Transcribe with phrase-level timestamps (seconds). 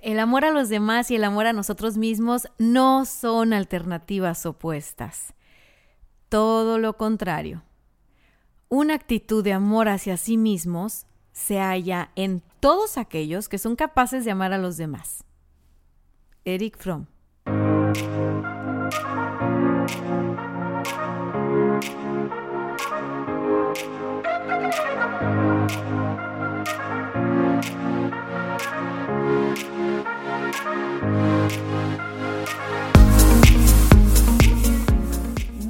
[0.00, 5.32] El amor a los demás y el amor a nosotros mismos no son alternativas opuestas.
[6.28, 7.62] Todo lo contrario.
[8.68, 14.24] Una actitud de amor hacia sí mismos se halla en todos aquellos que son capaces
[14.24, 15.22] de amar a los demás.
[16.44, 17.06] Eric Fromm.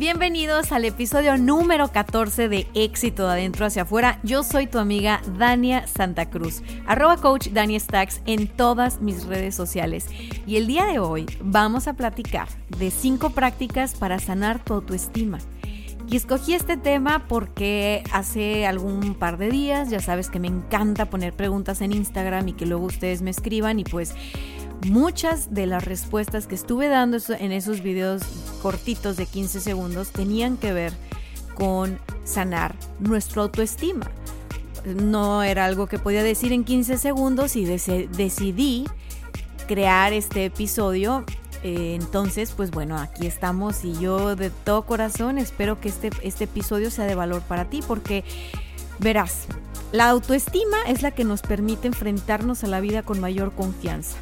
[0.03, 4.19] Bienvenidos al episodio número 14 de Éxito de Adentro hacia Afuera.
[4.25, 9.55] Yo soy tu amiga Dania Santa Cruz, arroba coach Dania Stacks en todas mis redes
[9.55, 10.09] sociales.
[10.45, 15.39] Y el día de hoy vamos a platicar de cinco prácticas para sanar tu autoestima.
[16.11, 21.11] Y escogí este tema porque hace algún par de días, ya sabes que me encanta
[21.11, 24.17] poner preguntas en Instagram y que luego ustedes me escriban y pues
[24.87, 28.23] muchas de las respuestas que estuve dando en esos videos
[28.63, 30.93] cortitos de 15 segundos tenían que ver
[31.55, 34.11] con sanar nuestra autoestima.
[34.85, 38.85] No era algo que podía decir en 15 segundos y decidí
[39.69, 41.25] crear este episodio.
[41.63, 46.45] Eh, entonces, pues bueno, aquí estamos y yo de todo corazón espero que este, este
[46.45, 48.25] episodio sea de valor para ti porque
[48.99, 49.45] verás,
[49.93, 54.17] la autoestima es la que nos permite enfrentarnos a la vida con mayor confianza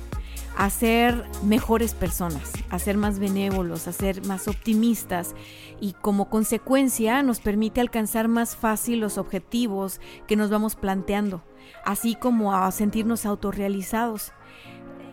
[0.60, 5.34] a ser mejores personas, a ser más benévolos, a ser más optimistas
[5.80, 11.42] y como consecuencia nos permite alcanzar más fácil los objetivos que nos vamos planteando,
[11.86, 14.32] así como a sentirnos autorrealizados.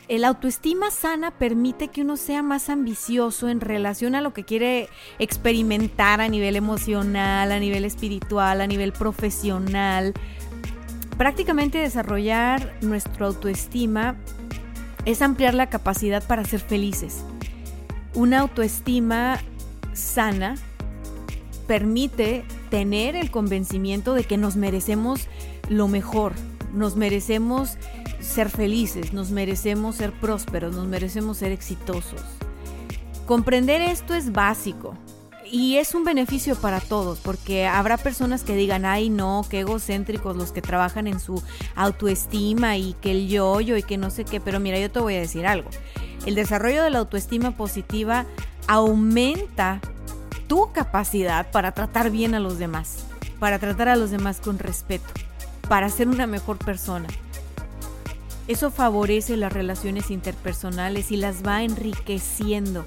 [0.10, 4.90] El autoestima sana permite que uno sea más ambicioso en relación a lo que quiere
[5.18, 10.14] experimentar a nivel emocional, a nivel espiritual, a nivel profesional.
[11.18, 14.18] Prácticamente desarrollar nuestra autoestima
[15.08, 17.24] es ampliar la capacidad para ser felices.
[18.14, 19.40] Una autoestima
[19.94, 20.56] sana
[21.66, 25.30] permite tener el convencimiento de que nos merecemos
[25.70, 26.34] lo mejor,
[26.74, 27.78] nos merecemos
[28.20, 32.22] ser felices, nos merecemos ser prósperos, nos merecemos ser exitosos.
[33.26, 34.94] Comprender esto es básico,
[35.52, 40.36] y es un beneficio para todos, porque habrá personas que digan, ay no, qué egocéntricos
[40.36, 41.42] los que trabajan en su
[41.76, 45.16] autoestima y que el yo-yo y que no sé qué, pero mira, yo te voy
[45.16, 45.70] a decir algo.
[46.26, 48.26] El desarrollo de la autoestima positiva
[48.68, 49.80] aumenta
[50.48, 53.06] tu capacidad para tratar bien a los demás,
[53.40, 55.08] para tratar a los demás con respeto,
[55.68, 57.08] para ser una mejor persona.
[58.48, 62.86] Eso favorece las relaciones interpersonales y las va enriqueciendo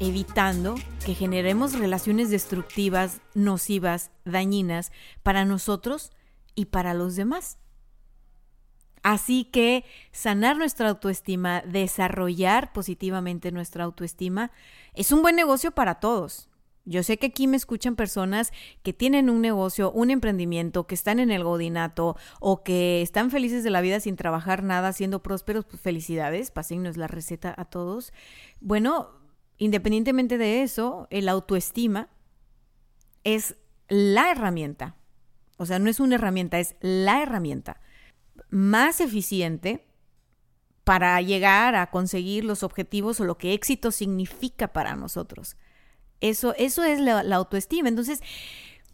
[0.00, 0.74] evitando
[1.04, 4.90] que generemos relaciones destructivas, nocivas, dañinas
[5.22, 6.10] para nosotros
[6.54, 7.58] y para los demás.
[9.02, 14.50] Así que sanar nuestra autoestima, desarrollar positivamente nuestra autoestima,
[14.94, 16.48] es un buen negocio para todos.
[16.86, 21.18] Yo sé que aquí me escuchan personas que tienen un negocio, un emprendimiento, que están
[21.18, 25.66] en el godinato o que están felices de la vida sin trabajar nada, siendo prósperos,
[25.66, 28.12] pues felicidades, es la receta a todos.
[28.60, 29.19] Bueno,
[29.60, 32.08] Independientemente de eso, el autoestima
[33.24, 33.56] es
[33.88, 34.96] la herramienta,
[35.58, 37.78] o sea, no es una herramienta, es la herramienta
[38.48, 39.86] más eficiente
[40.82, 45.58] para llegar a conseguir los objetivos o lo que éxito significa para nosotros.
[46.22, 47.90] Eso, eso es la, autoestima.
[47.90, 48.22] Entonces,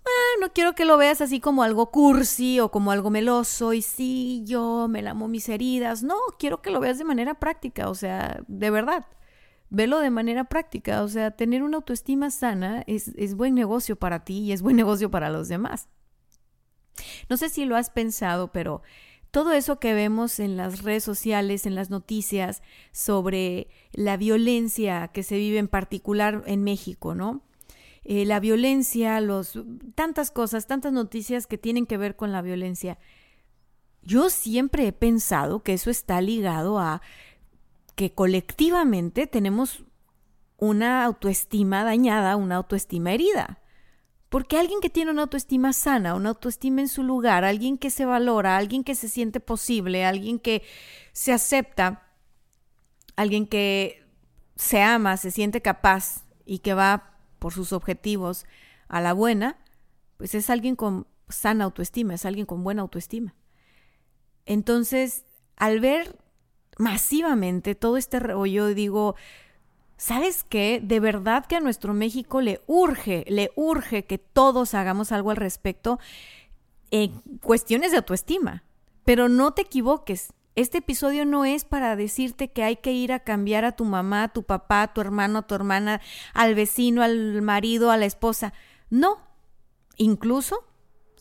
[0.04, 3.82] ah, no quiero que lo veas así como algo cursi o como algo meloso y
[3.82, 6.02] sí, yo me lamo mis heridas.
[6.02, 9.06] No, quiero que lo veas de manera práctica, o sea, de verdad
[9.70, 11.02] velo de manera práctica.
[11.02, 14.76] O sea, tener una autoestima sana es, es buen negocio para ti y es buen
[14.82, 15.88] negocio para los demás.
[17.28, 18.82] No sé si lo has pensado, pero
[19.30, 25.22] todo eso que vemos en las redes sociales, en las noticias sobre la violencia que
[25.22, 27.42] se vive en particular en México, ¿no?
[28.04, 29.58] Eh, la violencia, los
[29.94, 32.98] tantas cosas, tantas noticias que tienen que ver con la violencia.
[34.02, 37.02] Yo siempre he pensado que eso está ligado a
[37.96, 39.84] que colectivamente tenemos
[40.58, 43.58] una autoestima dañada, una autoestima herida.
[44.28, 48.04] Porque alguien que tiene una autoestima sana, una autoestima en su lugar, alguien que se
[48.04, 50.62] valora, alguien que se siente posible, alguien que
[51.12, 52.10] se acepta,
[53.16, 54.04] alguien que
[54.56, 58.44] se ama, se siente capaz y que va por sus objetivos
[58.88, 59.58] a la buena,
[60.16, 63.34] pues es alguien con sana autoestima, es alguien con buena autoestima.
[64.44, 65.24] Entonces,
[65.56, 66.18] al ver
[66.76, 69.16] masivamente todo este rollo, digo,
[69.96, 70.80] ¿sabes qué?
[70.82, 75.36] De verdad que a nuestro México le urge, le urge que todos hagamos algo al
[75.36, 75.98] respecto
[76.90, 78.62] en cuestiones de autoestima.
[79.04, 83.20] Pero no te equivoques, este episodio no es para decirte que hay que ir a
[83.20, 86.00] cambiar a tu mamá, a tu papá, a tu hermano, a tu hermana,
[86.32, 88.54] al vecino, al marido, a la esposa.
[88.88, 89.18] No.
[89.98, 90.64] Incluso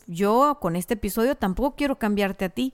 [0.06, 2.72] yo con este episodio tampoco quiero cambiarte a ti.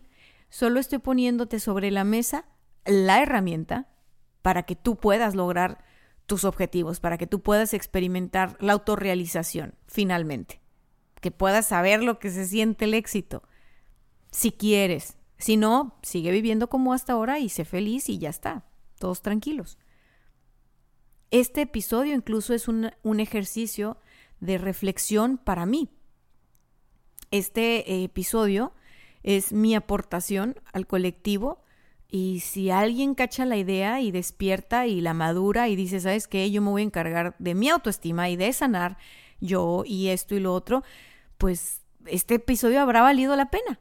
[0.50, 2.44] Solo estoy poniéndote sobre la mesa
[2.84, 3.88] la herramienta
[4.42, 5.84] para que tú puedas lograr
[6.26, 10.60] tus objetivos, para que tú puedas experimentar la autorrealización finalmente,
[11.20, 13.42] que puedas saber lo que se siente el éxito,
[14.30, 15.18] si quieres.
[15.38, 18.64] Si no, sigue viviendo como hasta ahora y sé feliz y ya está,
[18.98, 19.76] todos tranquilos.
[21.32, 23.98] Este episodio incluso es un, un ejercicio
[24.38, 25.90] de reflexión para mí.
[27.32, 28.72] Este episodio
[29.22, 31.64] es mi aportación al colectivo
[32.14, 36.50] y si alguien cacha la idea y despierta y la madura y dice, ¿sabes qué?
[36.50, 38.98] Yo me voy a encargar de mi autoestima y de sanar
[39.40, 40.84] yo y esto y lo otro,
[41.38, 43.80] pues este episodio habrá valido la pena.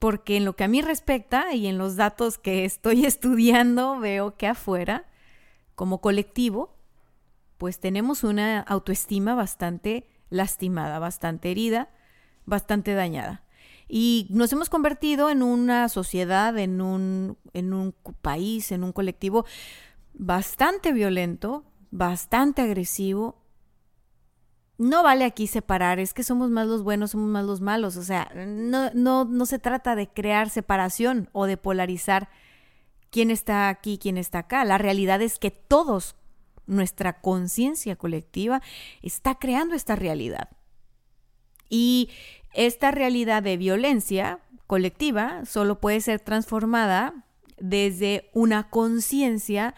[0.00, 4.36] Porque en lo que a mí respecta y en los datos que estoy estudiando, veo
[4.36, 5.06] que afuera,
[5.76, 6.74] como colectivo,
[7.56, 11.88] pues tenemos una autoestima bastante lastimada, bastante herida,
[12.46, 13.44] bastante dañada.
[13.88, 19.46] Y nos hemos convertido en una sociedad, en un, en un país, en un colectivo
[20.12, 23.42] bastante violento, bastante agresivo.
[24.76, 27.96] No vale aquí separar, es que somos más los buenos, somos más los malos.
[27.96, 32.28] O sea, no, no, no se trata de crear separación o de polarizar
[33.10, 34.64] quién está aquí, quién está acá.
[34.64, 36.14] La realidad es que todos,
[36.66, 38.60] nuestra conciencia colectiva,
[39.02, 40.50] está creando esta realidad.
[41.70, 42.10] Y
[42.52, 47.24] esta realidad de violencia colectiva solo puede ser transformada
[47.58, 49.74] desde una conciencia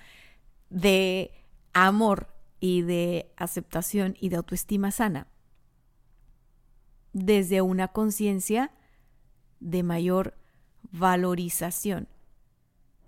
[0.68, 1.32] de
[1.72, 2.28] amor
[2.60, 5.26] y de aceptación y de autoestima sana.
[7.12, 8.70] Desde una conciencia
[9.60, 10.34] de mayor
[10.92, 12.08] valorización.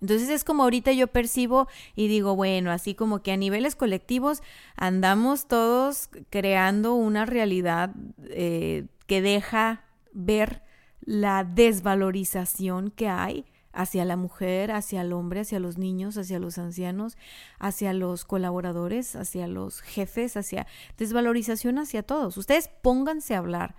[0.01, 4.43] Entonces es como ahorita yo percibo y digo, bueno, así como que a niveles colectivos
[4.75, 7.91] andamos todos creando una realidad
[8.29, 9.83] eh, que deja
[10.13, 10.63] ver
[11.01, 16.57] la desvalorización que hay hacia la mujer, hacia el hombre, hacia los niños, hacia los
[16.59, 17.17] ancianos,
[17.57, 20.67] hacia los colaboradores, hacia los jefes, hacia
[20.97, 22.37] desvalorización hacia todos.
[22.37, 23.75] Ustedes pónganse a hablar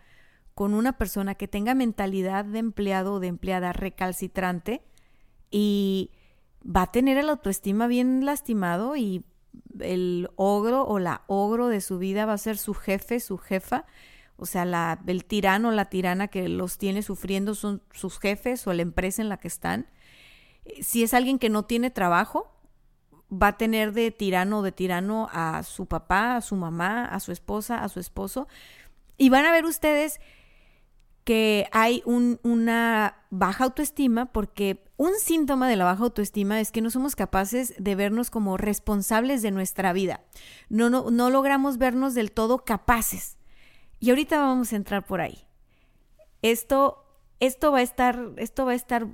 [0.54, 4.82] con una persona que tenga mentalidad de empleado o de empleada recalcitrante
[5.50, 6.10] y
[6.64, 9.24] va a tener el autoestima bien lastimado y
[9.80, 13.84] el ogro o la ogro de su vida va a ser su jefe, su jefa
[14.36, 18.72] o sea, el tirano o la tirana que los tiene sufriendo son sus jefes o
[18.72, 19.88] la empresa en la que están.
[20.80, 22.50] Si es alguien que no tiene trabajo,
[23.30, 27.20] va a tener de tirano o de tirano a su papá, a su mamá, a
[27.20, 28.48] su esposa, a su esposo.
[29.16, 30.20] Y van a ver ustedes
[31.24, 36.82] que hay un, una baja autoestima porque un síntoma de la baja autoestima es que
[36.82, 40.20] no somos capaces de vernos como responsables de nuestra vida.
[40.68, 43.38] No, no, no logramos vernos del todo capaces.
[44.04, 45.46] Y ahorita vamos a entrar por ahí.
[46.42, 47.02] Esto,
[47.40, 49.06] esto va a estar, esto va a estar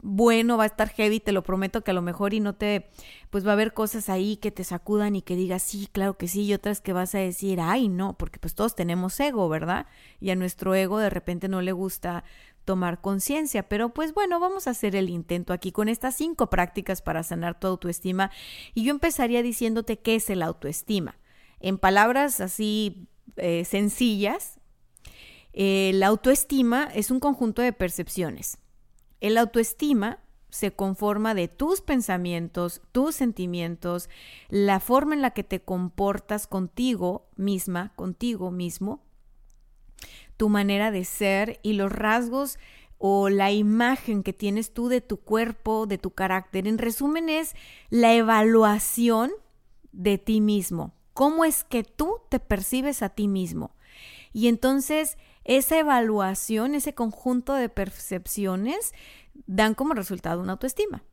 [0.00, 2.88] bueno, va a estar heavy, te lo prometo que a lo mejor y no te,
[3.28, 6.28] pues va a haber cosas ahí que te sacudan y que digas, sí, claro que
[6.28, 9.86] sí, y otras que vas a decir, ay, no, porque pues todos tenemos ego, ¿verdad?
[10.18, 12.24] Y a nuestro ego de repente no le gusta
[12.64, 17.02] tomar conciencia, pero pues bueno, vamos a hacer el intento aquí con estas cinco prácticas
[17.02, 18.30] para sanar tu autoestima
[18.72, 21.18] y yo empezaría diciéndote qué es el autoestima.
[21.60, 24.60] En palabras así eh, sencillas,
[25.52, 28.58] eh, la autoestima es un conjunto de percepciones.
[29.20, 30.18] El autoestima
[30.50, 34.10] se conforma de tus pensamientos, tus sentimientos,
[34.48, 39.02] la forma en la que te comportas contigo misma, contigo mismo,
[40.36, 42.58] tu manera de ser y los rasgos
[42.98, 46.68] o la imagen que tienes tú de tu cuerpo, de tu carácter.
[46.68, 47.54] En resumen es
[47.90, 49.30] la evaluación
[49.92, 53.74] de ti mismo, cómo es que tú te percibes a ti mismo.
[54.32, 58.94] Y entonces esa evaluación, ese conjunto de percepciones
[59.46, 61.04] dan como resultado una autoestima.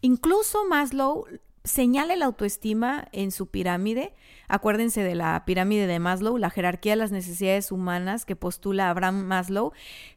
[0.00, 1.26] Incluso Maslow
[1.64, 4.14] señale la autoestima en su pirámide.
[4.48, 9.24] Acuérdense de la pirámide de Maslow, la jerarquía de las necesidades humanas que postula Abraham
[9.24, 9.72] Maslow.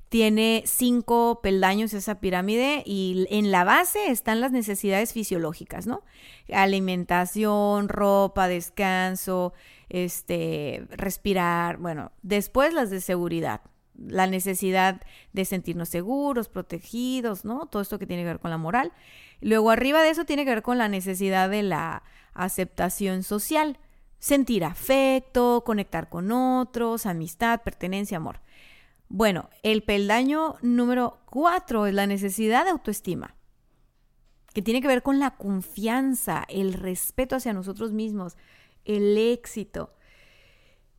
[0.10, 6.04] Tiene cinco peldaños esa pirámide y en la base están las necesidades fisiológicas, ¿no?
[6.54, 9.54] Alimentación, ropa, descanso,
[9.90, 13.62] este, respirar, bueno, después las de seguridad,
[13.98, 15.02] la necesidad
[15.34, 17.66] de sentirnos seguros, protegidos, ¿no?
[17.68, 18.92] Todo esto que tiene que ver con la moral.
[19.42, 23.80] Luego arriba de eso tiene que ver con la necesidad de la aceptación social,
[24.20, 28.42] sentir afecto, conectar con otros, amistad, pertenencia, amor.
[29.08, 33.36] Bueno, el peldaño número cuatro es la necesidad de autoestima,
[34.54, 38.36] que tiene que ver con la confianza, el respeto hacia nosotros mismos,
[38.84, 39.95] el éxito.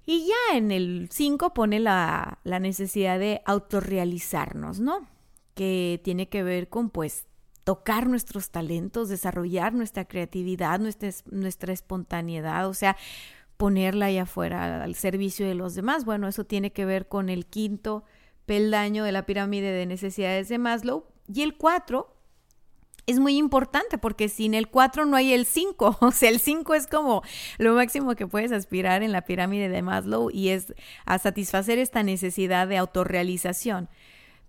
[0.06, 5.08] Y ya en el 5 pone la, la, necesidad de autorrealizarnos, ¿no?
[5.54, 7.26] Que tiene que ver con, pues,
[7.64, 12.96] tocar nuestros talentos, desarrollar nuestra creatividad, nuestra, nuestra espontaneidad, o sea,
[13.56, 16.04] ponerla ahí afuera al servicio de los demás.
[16.04, 18.04] Bueno, eso tiene que ver con el quinto
[18.44, 21.06] peldaño de la pirámide de necesidades de Maslow.
[21.26, 22.15] Y el 4
[23.06, 25.98] es muy importante porque sin el 4 no hay el 5.
[26.06, 27.22] O sea, el 5 es como
[27.58, 32.02] lo máximo que puedes aspirar en la pirámide de Maslow y es a satisfacer esta
[32.02, 33.88] necesidad de autorrealización.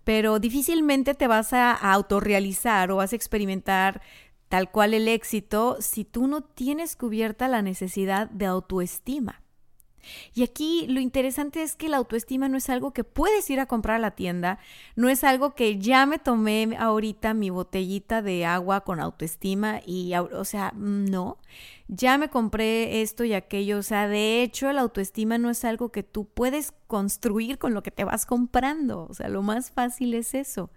[0.04, 4.00] Pero difícilmente te vas a, autorrealizar o vas a experimentar
[4.48, 9.42] tal cual el éxito si tú no tienes cubierta la necesidad de autoestima.
[10.34, 13.66] Y aquí lo interesante es que la autoestima no es algo que puedes ir a
[13.66, 14.58] comprar a la tienda,
[14.96, 20.14] no es algo que ya me tomé ahorita mi botellita de agua con autoestima y,
[20.14, 21.38] o sea, no,
[21.88, 25.90] ya me compré esto y aquello, o sea, de hecho la autoestima no es algo
[25.90, 30.14] que tú puedes construir con lo que te vas comprando, o sea, lo más fácil
[30.14, 30.70] es eso.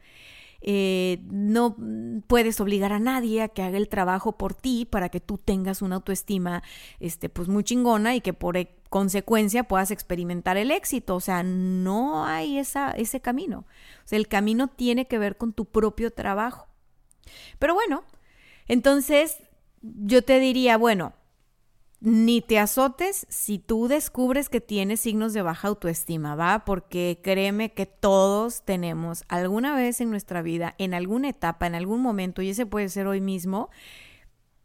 [0.61, 1.75] Eh, no
[2.27, 5.81] puedes obligar a nadie a que haga el trabajo por ti para que tú tengas
[5.81, 6.61] una autoestima
[6.99, 11.15] este, pues muy chingona y que por e, consecuencia puedas experimentar el éxito.
[11.15, 13.65] O sea, no hay esa, ese camino.
[14.05, 16.67] O sea, el camino tiene que ver con tu propio trabajo.
[17.59, 18.03] Pero bueno,
[18.67, 19.37] entonces
[19.81, 21.13] yo te diría, bueno,
[22.01, 26.65] ni te azotes si tú descubres que tienes signos de baja autoestima, ¿va?
[26.65, 32.01] Porque créeme que todos tenemos alguna vez en nuestra vida, en alguna etapa, en algún
[32.01, 33.69] momento, y ese puede ser hoy mismo,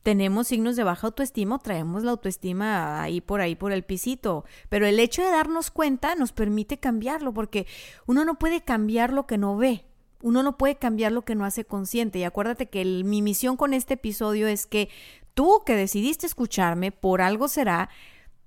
[0.02, 4.86] tenemos signos de baja autoestima, traemos la autoestima ahí por ahí por el pisito, pero
[4.86, 7.66] el hecho de darnos cuenta nos permite cambiarlo, porque
[8.06, 9.84] uno no puede cambiar lo que no ve.
[10.22, 12.18] Uno no puede cambiar lo que no hace consciente.
[12.18, 14.88] Y acuérdate que mi misión con este episodio es que
[15.36, 17.90] tú que decidiste escucharme, por algo será,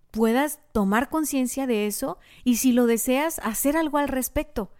[0.09, 4.71] puedas tomar conciencia de eso y si lo deseas, hacer algo al respecto.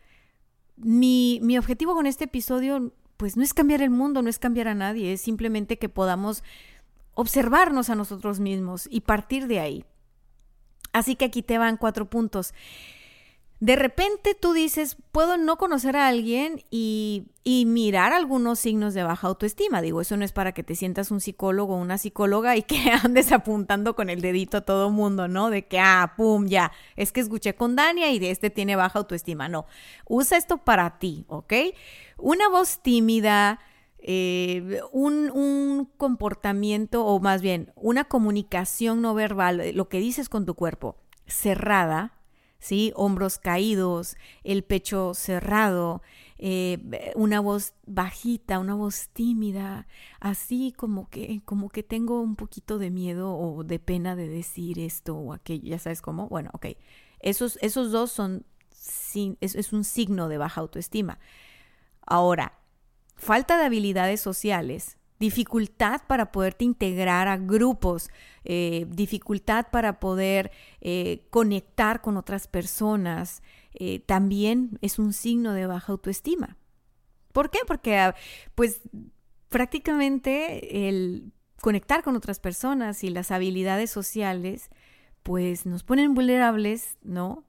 [0.75, 4.67] Mi, mi, objetivo con este episodio, pues no es cambiar el mundo, no es cambiar
[4.67, 6.43] a nadie, es simplemente que podamos
[7.13, 9.85] observarnos a nosotros mismos y partir de ahí.
[10.91, 12.55] Así que aquí te van cuatro puntos.
[13.59, 19.03] De repente tú dices, puedo no conocer a alguien y, y, mirar algunos signos de
[19.03, 19.81] baja autoestima.
[19.81, 22.77] Digo, eso no es para que te sientas un psicólogo o una psicóloga y que
[22.91, 25.49] andes apuntando con el dedito a todo mundo, ¿no?
[25.49, 28.99] De que, ah, pum, ya, es que escuché con Dania y de este tiene baja
[28.99, 29.49] autoestima.
[29.49, 29.65] No,
[30.07, 31.53] usa esto para ti, ¿ok?
[32.17, 33.59] Una voz tímida,
[33.97, 40.45] eh, un, un, comportamiento o más bien una comunicación no verbal, lo que dices con
[40.45, 40.95] tu cuerpo,
[41.27, 42.18] cerrada,
[42.59, 42.91] ¿sí?
[42.95, 46.01] Hombros caídos, el pecho cerrado,
[46.37, 49.87] eh, una voz bajita, una voz tímida,
[50.19, 54.79] así como que, como que tengo un poquito de miedo o de pena de decir
[54.79, 56.27] esto o aquello, ya sabes cómo.
[56.27, 56.67] Bueno, ok,
[57.19, 58.45] esos, esos dos son,
[59.41, 61.19] es, es un signo de baja autoestima.
[62.05, 62.59] Ahora,
[63.15, 68.09] falta de habilidades sociales dificultad para poderte integrar a grupos,
[68.45, 75.67] eh, dificultad para poder eh, conectar con otras personas, eh, también es un signo de
[75.67, 76.57] baja autoestima.
[77.33, 77.59] ¿Por qué?
[77.67, 78.15] Porque ah,
[78.55, 78.81] pues
[79.49, 84.69] prácticamente el conectar con otras personas y las habilidades sociales
[85.23, 87.43] pues nos ponen vulnerables, ¿no?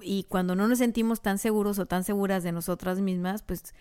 [0.00, 3.74] Y cuando no nos sentimos tan seguros o tan seguras de nosotras mismas, pues,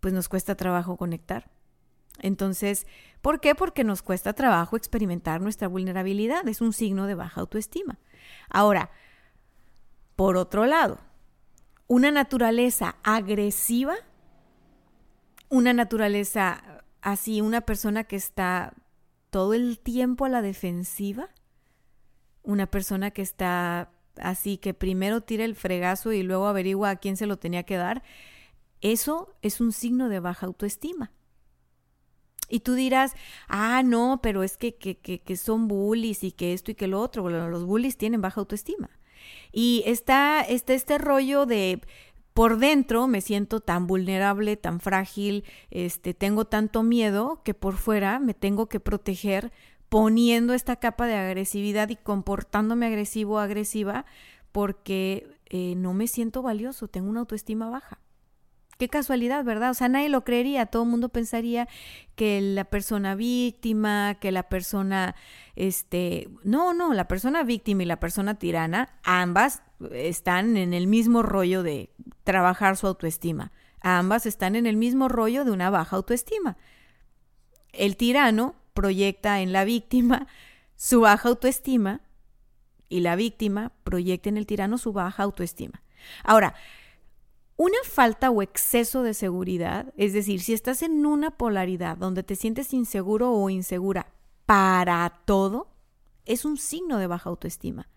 [0.00, 1.48] pues nos cuesta trabajo conectar.
[2.18, 2.86] Entonces,
[3.20, 3.54] ¿por qué?
[3.54, 6.46] Porque nos cuesta trabajo experimentar nuestra vulnerabilidad.
[6.48, 7.98] Es un signo de baja autoestima.
[8.48, 8.90] Ahora,
[10.16, 10.98] por otro lado,
[11.86, 13.94] una naturaleza agresiva,
[15.48, 18.74] una naturaleza así, una persona que está
[19.30, 21.28] todo el tiempo a la defensiva,
[22.42, 27.16] una persona que está así, que primero tira el fregazo y luego averigua a quién
[27.16, 28.02] se lo tenía que dar,
[28.80, 31.12] eso es un signo de baja autoestima.
[32.52, 33.14] Y tú dirás,
[33.48, 37.00] ah, no, pero es que, que, que, son bullies y que esto y que lo
[37.00, 37.30] otro.
[37.30, 38.90] Los bullies tienen baja autoestima.
[39.52, 41.80] Y está, está este rollo de
[42.34, 48.18] por dentro me siento tan vulnerable, tan frágil, este, tengo tanto miedo que por fuera
[48.18, 49.50] me tengo que proteger
[49.88, 54.04] poniendo esta capa de agresividad y comportándome agresivo o agresiva
[54.50, 57.98] porque eh, no me siento valioso, tengo una autoestima baja.
[58.82, 59.70] Qué casualidad, ¿verdad?
[59.70, 61.68] O sea, nadie lo creería, todo el mundo pensaría
[62.16, 65.14] que la persona víctima, que la persona,
[65.54, 69.62] este, no, no, la persona víctima y la persona tirana, ambas
[69.92, 71.90] están en el mismo rollo de
[72.24, 73.52] trabajar su autoestima.
[73.82, 76.56] Ambas están en el mismo rollo de una baja autoestima.
[77.72, 80.26] El tirano proyecta en la víctima
[80.74, 82.00] su baja autoestima
[82.88, 85.84] y la víctima proyecta en el tirano su baja autoestima.
[86.24, 86.54] Ahora,
[87.56, 92.36] una falta o exceso de seguridad, es decir, si estás en una polaridad donde te
[92.36, 94.06] sientes inseguro o insegura
[94.46, 95.68] para todo,
[96.24, 97.88] es un signo de baja autoestima.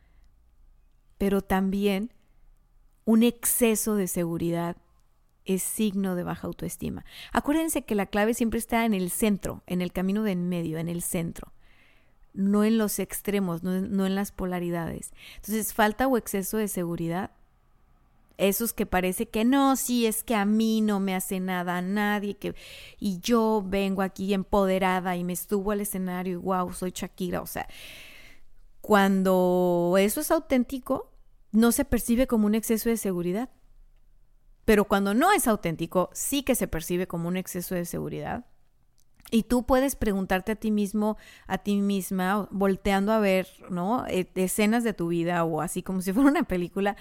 [1.17, 2.13] Pero también
[3.05, 4.77] un exceso de seguridad
[5.45, 7.05] es signo de baja autoestima.
[7.31, 10.79] Acuérdense que la clave siempre está en el centro, en el camino de en medio,
[10.79, 11.53] en el centro,
[12.33, 15.13] no en los extremos, no, no en las polaridades.
[15.35, 17.31] Entonces, falta o exceso de seguridad
[18.37, 21.81] esos que parece que no, sí, es que a mí no me hace nada a
[21.81, 22.55] nadie, que,
[22.99, 27.41] y yo vengo aquí empoderada y me estuvo al escenario y wow, soy Shakira.
[27.41, 27.67] O sea,
[28.81, 31.11] cuando eso es auténtico,
[31.51, 33.49] no se percibe como un exceso de seguridad.
[34.65, 38.45] Pero cuando no es auténtico, sí que se percibe como un exceso de seguridad.
[39.31, 44.05] Y tú puedes preguntarte a ti mismo, a ti misma, volteando a ver, ¿no?
[44.07, 46.95] E, escenas de tu vida o así como si fuera una película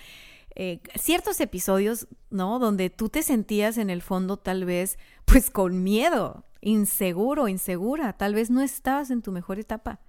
[0.56, 2.58] eh, ciertos episodios, ¿no?
[2.58, 8.34] Donde tú te sentías en el fondo tal vez pues con miedo, inseguro, insegura, tal
[8.34, 10.00] vez no estabas en tu mejor etapa.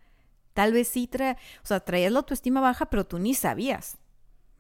[0.54, 3.98] Tal vez sí tra o sea, traías la autoestima baja, pero tú ni sabías,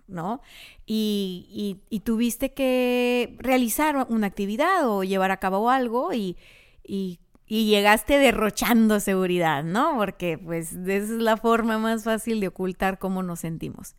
[0.07, 0.41] ¿no?
[0.85, 6.35] Y, y, tuviste que realizar una actividad o llevar a cabo algo y,
[6.83, 9.95] y, y, llegaste derrochando seguridad, ¿no?
[9.97, 13.95] Porque pues esa es la forma más fácil de ocultar cómo nos sentimos.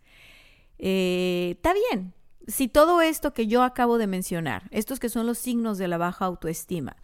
[0.78, 2.14] Eh, está bien.
[2.46, 5.98] Si todo esto que yo acabo de mencionar, estos que son los signos de la
[5.98, 6.96] baja autoestima,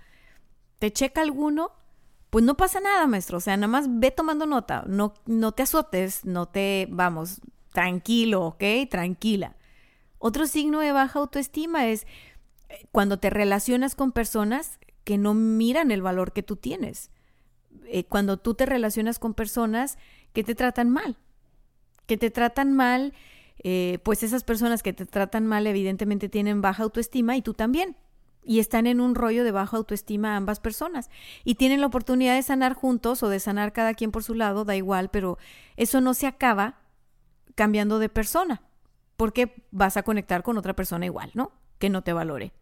[0.79, 1.73] te checa alguno,
[2.31, 3.39] pues no pasa nada, maestro.
[3.39, 4.85] O sea, nada más ve tomando nota.
[4.87, 7.41] No, no te azotes, no te, vamos,
[7.73, 8.65] tranquilo, ¿ok?
[8.91, 9.57] Tranquila.
[10.19, 12.07] Otro signo de baja autoestima es
[12.69, 17.11] eh, cuando te relacionas con personas que no miran el valor que tú tienes.
[17.87, 19.99] Eh, cuando tú te relacionas con personas
[20.33, 21.17] que te tratan mal,
[22.07, 23.13] que te tratan mal
[23.59, 27.97] eh, pues esas personas que te tratan mal evidentemente tienen baja autoestima y tú también.
[28.45, 31.11] Y están en un rollo de baja autoestima ambas personas.
[31.45, 34.65] Y tienen la oportunidad de sanar juntos o de sanar cada quien por su lado,
[34.65, 35.38] da igual, pero
[35.77, 36.81] eso no se acaba
[37.55, 38.62] cambiando de persona,
[39.17, 41.53] porque vas a conectar con otra persona igual, ¿no?
[41.79, 42.53] Que no te valore.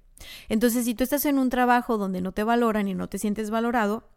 [0.50, 3.50] Entonces, si tú estás en un trabajo donde no te valoran y no te sientes
[3.50, 4.08] valorado,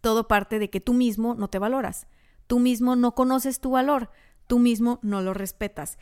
[0.00, 2.06] todo parte de que tú mismo no te valoras.
[2.46, 4.10] Tú mismo no conoces tu valor
[4.46, 5.98] tú mismo no lo respetas.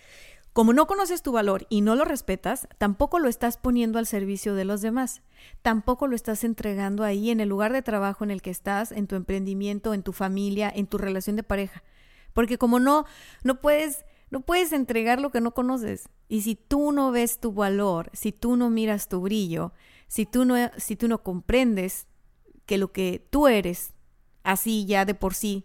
[0.53, 4.55] Como no conoces tu valor y no lo respetas, tampoco lo estás poniendo al servicio
[4.55, 5.23] de los demás.
[5.63, 9.07] Tampoco lo estás entregando ahí en el lugar de trabajo en el que estás, en
[9.07, 11.85] tu emprendimiento, en tu familia, en tu relación de pareja.
[12.33, 13.05] Porque como no,
[13.45, 16.09] no puedes, no puedes entregar lo que no conoces.
[16.29, 19.73] Y si tú no ves tu valor, si tú no miras tu brillo,
[20.09, 22.09] si tú no, si tú no comprendes
[22.67, 23.93] que lo que tú eres,
[24.43, 25.65] así ya de por sí,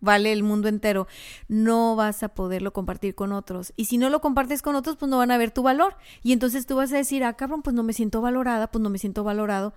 [0.00, 1.06] vale el mundo entero,
[1.48, 3.72] no vas a poderlo compartir con otros.
[3.76, 5.96] Y si no lo compartes con otros, pues no van a ver tu valor.
[6.22, 8.90] Y entonces tú vas a decir, ah, cabrón, pues no me siento valorada, pues no
[8.90, 9.74] me siento valorado.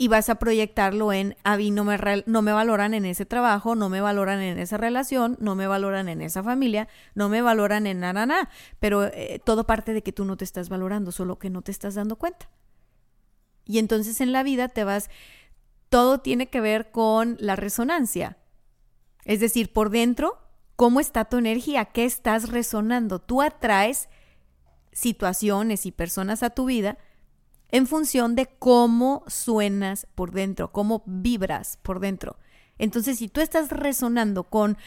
[0.00, 3.74] Y vas a proyectarlo en, a mí no me, no me valoran en ese trabajo,
[3.74, 7.84] no me valoran en esa relación, no me valoran en esa familia, no me valoran
[7.88, 8.48] en nada, nada.
[8.78, 11.72] Pero eh, todo parte de que tú no te estás valorando, solo que no te
[11.72, 12.48] estás dando cuenta.
[13.64, 15.10] Y entonces en la vida te vas,
[15.88, 18.37] todo tiene que ver con la resonancia
[19.28, 20.38] es decir, por dentro,
[20.74, 21.84] ¿cómo está tu energía?
[21.84, 23.18] ¿Qué estás resonando?
[23.18, 24.08] Tú atraes
[24.90, 26.96] situaciones y personas a tu vida
[27.68, 32.38] en función de cómo suenas por dentro, cómo vibras por dentro.
[32.78, 34.78] Entonces, si tú estás resonando con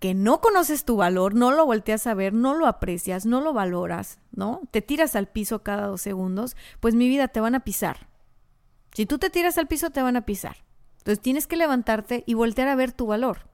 [0.00, 3.54] que no conoces tu valor, no lo volteas a ver, no lo aprecias, no lo
[3.54, 4.60] valoras, ¿no?
[4.70, 8.06] Te tiras al piso cada dos segundos, pues mi vida te van a pisar.
[8.92, 10.56] Si tú te tiras al piso, te van a pisar.
[11.00, 13.48] Entonces tienes que levantarte y voltear a ver tu valor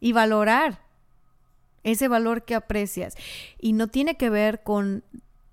[0.00, 0.82] y valorar
[1.82, 3.16] ese valor que aprecias.
[3.58, 5.04] Y no tiene que ver con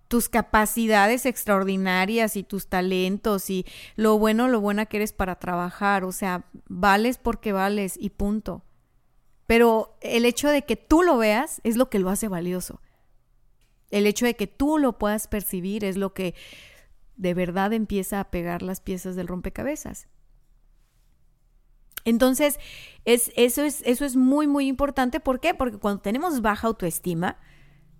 [0.07, 3.65] tus capacidades extraordinarias y tus talentos y
[3.97, 6.05] lo bueno, lo buena que eres para trabajar.
[6.05, 8.63] O sea, vales porque vales y punto.
[9.47, 12.81] Pero el hecho de que tú lo veas es lo que lo hace valioso.
[13.91, 16.35] El hecho de que tú lo puedas percibir es lo que
[17.17, 20.07] de verdad empieza a pegar las piezas del rompecabezas.
[22.05, 22.59] Entonces,
[23.03, 25.19] es, eso, es, eso es muy, muy importante.
[25.19, 25.53] ¿Por qué?
[25.53, 27.37] Porque cuando tenemos baja autoestima,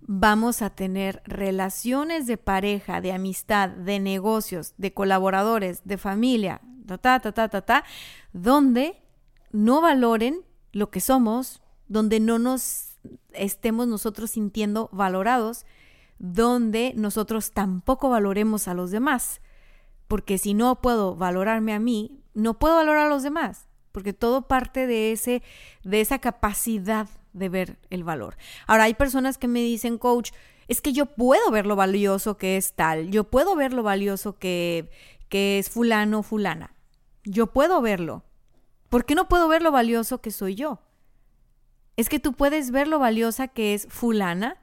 [0.02, 6.98] vamos a tener relaciones de pareja, de amistad, de negocios, de colaboradores, de familia, ta,
[6.98, 7.84] ta, ta, ta, ta, ta,
[8.32, 9.02] donde
[9.52, 10.42] no valoren
[10.72, 12.98] lo que somos, donde no nos
[13.34, 15.66] estemos nosotros sintiendo valorados,
[16.20, 19.42] donde nosotros tampoco valoremos a los demás.
[20.08, 24.42] Porque si no puedo valorarme a mí, no puedo valorar a los demás, porque todo
[24.42, 25.42] parte de ese
[25.86, 28.36] de esa capacidad de ver el valor.
[28.68, 30.32] Ahora hay personas que me dicen, "Coach,
[30.68, 34.38] es que yo puedo ver lo valioso que es tal, yo puedo ver lo valioso
[34.38, 34.90] que
[35.30, 36.76] que es fulano fulana.
[37.24, 38.26] Yo puedo verlo.
[38.90, 40.82] ¿Por qué no puedo ver lo valioso que soy yo?
[41.96, 44.58] Es que tú puedes ver lo valiosa que es fulana,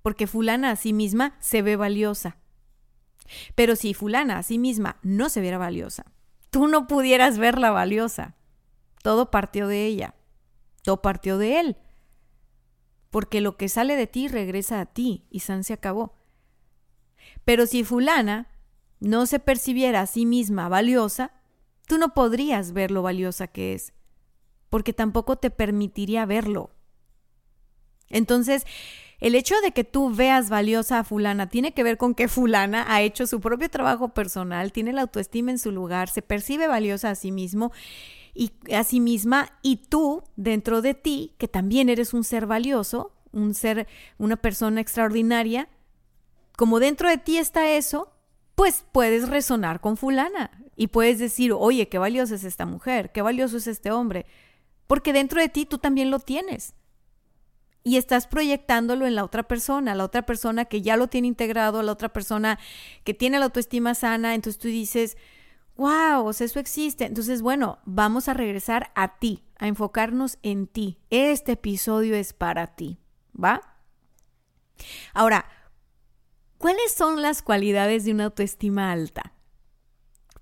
[0.00, 2.38] porque fulana a sí misma se ve valiosa.
[3.54, 6.06] Pero si fulana a sí misma no se viera valiosa,
[6.48, 8.36] tú no pudieras verla valiosa.
[9.02, 10.14] Todo partió de ella,
[10.82, 11.76] todo partió de él.
[13.10, 16.14] Porque lo que sale de ti regresa a ti y San se acabó.
[17.44, 18.48] Pero si fulana
[19.00, 21.32] no se percibiera a sí misma valiosa,
[21.86, 23.92] tú no podrías ver lo valiosa que es,
[24.68, 26.70] porque tampoco te permitiría verlo.
[28.08, 28.64] Entonces,
[29.20, 32.86] el hecho de que tú veas valiosa a fulana tiene que ver con que fulana
[32.88, 37.10] ha hecho su propio trabajo personal, tiene la autoestima en su lugar, se percibe valiosa
[37.10, 37.72] a sí mismo
[38.34, 43.12] y a sí misma y tú dentro de ti, que también eres un ser valioso,
[43.32, 43.86] un ser,
[44.18, 45.68] una persona extraordinaria,
[46.56, 48.12] como dentro de ti está eso,
[48.54, 53.22] pues puedes resonar con fulana y puedes decir, oye, qué valiosa es esta mujer, qué
[53.22, 54.26] valioso es este hombre,
[54.86, 56.74] porque dentro de ti tú también lo tienes.
[57.82, 61.82] Y estás proyectándolo en la otra persona, la otra persona que ya lo tiene integrado,
[61.82, 62.58] la otra persona
[63.04, 65.16] que tiene la autoestima sana, entonces tú dices,
[65.80, 67.04] wow, eso existe.
[67.04, 70.98] Entonces, bueno, vamos a regresar a ti, a enfocarnos en ti.
[71.10, 72.98] Este episodio es para ti,
[73.34, 73.62] ¿va?
[75.12, 75.46] Ahora,
[76.60, 79.32] ¿Cuáles son las cualidades de una autoestima alta?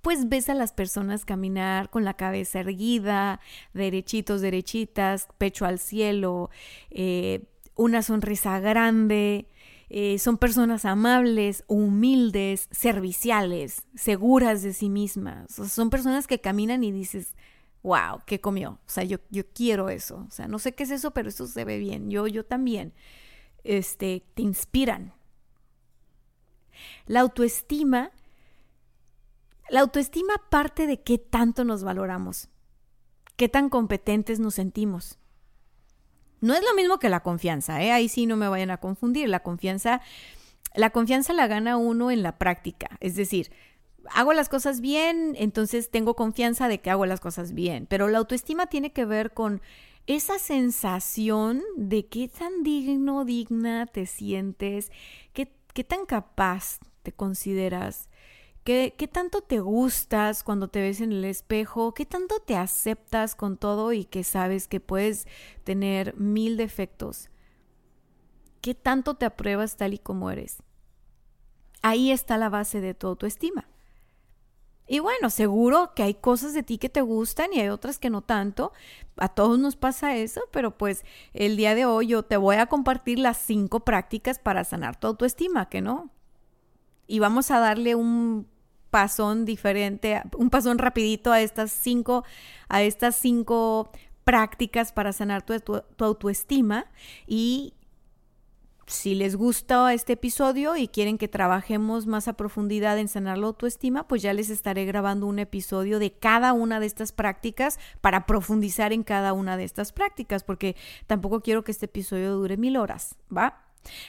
[0.03, 3.38] Pues ves a las personas caminar con la cabeza erguida,
[3.72, 6.51] derechitos, derechitas, pecho al cielo,
[6.90, 7.44] eh,
[7.77, 9.48] una sonrisa grande,
[9.90, 15.51] eh, son personas amables, humildes, serviciales, seguras de sí mismas.
[15.53, 17.35] son personas que caminan y dices,
[17.83, 18.72] wow, ¿qué comió?
[18.72, 20.24] O sea, yo, yo quiero eso.
[20.29, 22.11] O sea, no sé qué es eso, pero eso se ve bien.
[22.11, 22.92] Yo, yo también.
[23.64, 25.14] Este, te inspiran.
[27.07, 28.12] La autoestima,
[29.68, 32.48] la autoestima parte de qué tanto nos valoramos,
[33.37, 35.17] qué tan competentes nos sentimos.
[36.40, 37.92] No es lo mismo que la confianza, ¿eh?
[37.92, 39.29] ahí sí no me vayan a confundir.
[39.29, 40.01] La confianza,
[40.74, 43.51] la confianza la gana uno en la práctica, es decir,
[44.14, 47.87] hago las cosas bien, entonces tengo confianza de que hago las cosas bien.
[47.87, 49.61] Pero la autoestima tiene que ver con
[50.07, 54.90] esa sensación de qué tan digno, digna te sientes,
[55.33, 58.09] qué ¿Qué tan capaz te consideras?
[58.68, 61.94] ¿Qué, ¿Qué, tanto te gustas cuando te ves en el espejo?
[61.94, 65.26] ¿Qué tanto te aceptas con todo y que sabes que puedes
[65.64, 67.31] tener mil defectos?
[68.61, 70.62] ¿Qué tanto te apruebas tal y como eres?
[71.81, 73.66] Ahí está la base de tu autoestima.
[74.87, 78.11] Y bueno, seguro que hay cosas de ti que te gustan y hay otras que
[78.11, 78.74] no tanto.
[79.16, 82.66] A todos nos pasa eso, pero pues el día de hoy yo te voy a
[82.66, 86.11] compartir las cinco prácticas para sanar tu autoestima, que no.
[87.07, 88.58] Y vamos a darle un
[88.90, 92.24] pasón diferente, un pasón rapidito a estas cinco,
[92.68, 93.90] a estas cinco
[94.24, 96.87] prácticas para sanar tu, tu autoestima
[97.27, 97.74] y
[98.88, 103.46] si les gusta este episodio y quieren que trabajemos más a profundidad en sanar la
[103.46, 108.27] autoestima, pues ya les estaré grabando un episodio de cada una de estas prácticas para
[108.27, 110.74] profundizar en cada una de estas prácticas, porque
[111.07, 113.62] tampoco quiero que este episodio dure mil horas, ¿va?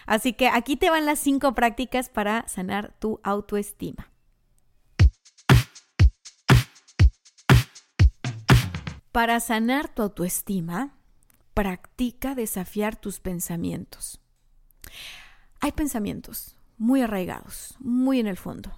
[0.06, 4.10] Así que aquí te van las cinco prácticas para sanar tu autoestima.
[9.20, 10.96] Para sanar tu autoestima,
[11.54, 14.22] practica desafiar tus pensamientos.
[15.60, 18.72] Hay pensamientos muy arraigados, muy en el fondo.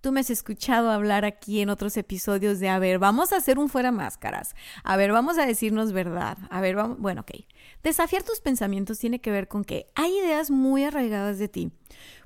[0.00, 3.58] Tú me has escuchado hablar aquí en otros episodios de, a ver, vamos a hacer
[3.58, 7.44] un fuera máscaras, a ver, vamos a decirnos verdad, a ver, vamos, bueno, ok.
[7.82, 11.72] Desafiar tus pensamientos tiene que ver con que hay ideas muy arraigadas de ti.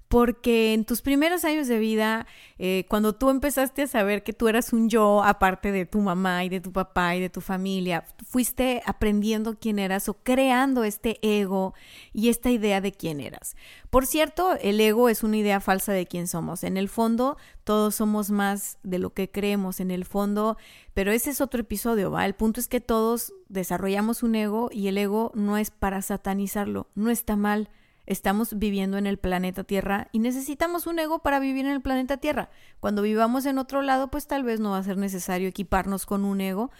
[0.08, 2.26] Porque en tus primeros años de vida,
[2.58, 6.44] eh, cuando tú empezaste a saber que tú eras un yo aparte de tu mamá
[6.44, 11.18] y de tu papá y de tu familia, fuiste aprendiendo quién eras o creando este
[11.20, 11.74] ego
[12.14, 13.54] y esta idea de quién eras.
[13.90, 16.64] Por cierto, el ego es una idea falsa de quién somos.
[16.64, 20.56] En el fondo, todos somos más de lo que creemos, en el fondo,
[20.94, 22.24] pero ese es otro episodio, ¿va?
[22.24, 26.88] El punto es que todos desarrollamos un ego y el ego no es para satanizarlo,
[26.94, 27.68] no está mal
[28.08, 32.16] Estamos viviendo en el planeta Tierra y necesitamos un ego para vivir en el planeta
[32.16, 32.48] Tierra.
[32.80, 36.24] Cuando vivamos en otro lado, pues tal vez no va a ser necesario equiparnos con
[36.24, 36.70] un ego,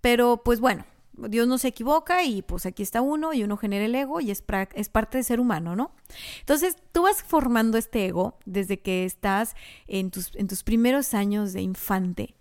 [0.00, 3.84] pero pues bueno, Dios no se equivoca y pues aquí está uno y uno genera
[3.84, 4.44] el ego y es,
[4.74, 5.90] es, parte de ser humano, ¿no?
[6.38, 9.56] Entonces tú vas formando este ego desde que estás
[9.88, 12.36] en tus, en tus primeros años de infante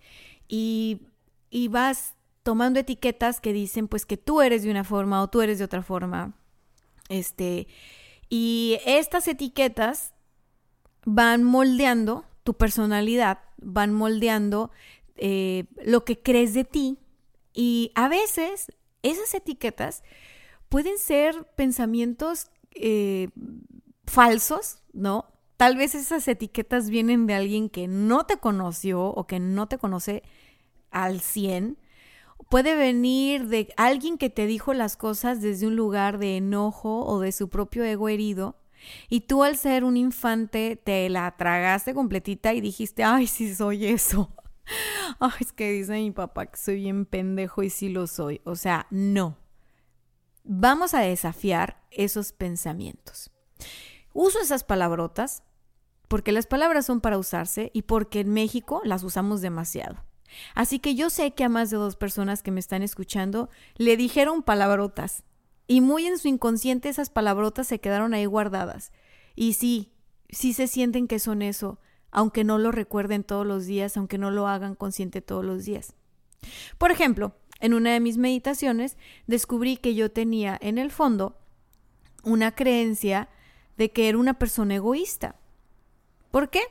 [0.47, 1.01] y,
[1.49, 5.41] y vas tomando etiquetas que dicen pues que tú eres de una forma o tú
[5.41, 6.35] eres de otra forma.
[7.09, 7.67] Este,
[8.29, 10.13] y estas etiquetas
[11.05, 14.71] van moldeando tu personalidad, van moldeando
[15.15, 16.99] eh, lo que crees de ti
[17.53, 20.03] y a veces esas etiquetas
[20.69, 23.29] pueden ser pensamientos eh,
[24.05, 25.31] falsos, ¿no?
[25.57, 29.77] Tal vez esas etiquetas vienen de alguien que no te conoció o que no te
[29.77, 30.23] conoce
[30.91, 31.77] al 100
[32.49, 37.19] puede venir de alguien que te dijo las cosas desde un lugar de enojo o
[37.19, 38.57] de su propio ego herido.
[39.09, 43.87] Y tú al ser un infante te la tragaste completita y dijiste, ay, sí soy
[43.87, 44.31] eso.
[45.19, 48.41] Ay, es que dice mi papá que soy bien pendejo y sí lo soy.
[48.45, 49.37] O sea, no.
[50.43, 53.31] Vamos a desafiar esos pensamientos.
[54.13, 55.43] Uso esas palabrotas
[56.07, 60.03] porque las palabras son para usarse y porque en México las usamos demasiado.
[60.53, 63.97] Así que yo sé que a más de dos personas que me están escuchando le
[63.97, 65.23] dijeron palabrotas
[65.67, 68.91] y muy en su inconsciente esas palabrotas se quedaron ahí guardadas.
[69.35, 69.91] Y sí,
[70.29, 71.79] sí se sienten que son eso,
[72.11, 75.95] aunque no lo recuerden todos los días, aunque no lo hagan consciente todos los días.
[76.77, 81.37] Por ejemplo, en una de mis meditaciones descubrí que yo tenía en el fondo
[82.23, 83.29] una creencia
[83.77, 85.35] de que era una persona egoísta.
[86.31, 86.61] ¿Por qué?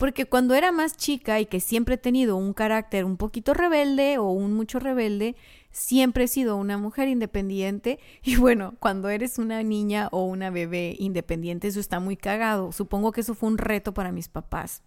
[0.00, 4.16] Porque cuando era más chica y que siempre he tenido un carácter un poquito rebelde
[4.16, 5.36] o un mucho rebelde,
[5.72, 10.96] siempre he sido una mujer independiente y bueno, cuando eres una niña o una bebé
[10.98, 12.72] independiente eso está muy cagado.
[12.72, 14.82] Supongo que eso fue un reto para mis papás.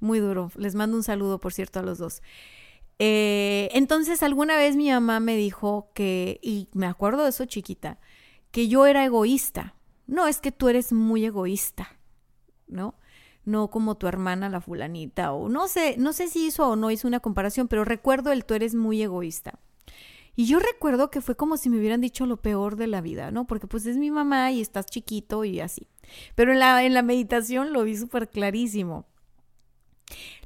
[0.00, 0.50] Muy duro.
[0.56, 2.20] Les mando un saludo, por cierto, a los dos.
[2.98, 8.00] Eh, entonces alguna vez mi mamá me dijo que, y me acuerdo de eso chiquita,
[8.50, 9.76] que yo era egoísta.
[10.08, 11.96] No, es que tú eres muy egoísta,
[12.66, 12.96] ¿no?
[13.48, 16.90] No como tu hermana la fulanita o no sé, no sé si hizo o no
[16.90, 19.58] hizo una comparación, pero recuerdo el tú eres muy egoísta.
[20.36, 23.32] Y yo recuerdo que fue como si me hubieran dicho lo peor de la vida,
[23.32, 23.48] ¿no?
[23.48, 25.88] Porque pues es mi mamá y estás chiquito y así.
[26.36, 29.06] Pero en la, en la meditación lo vi súper clarísimo.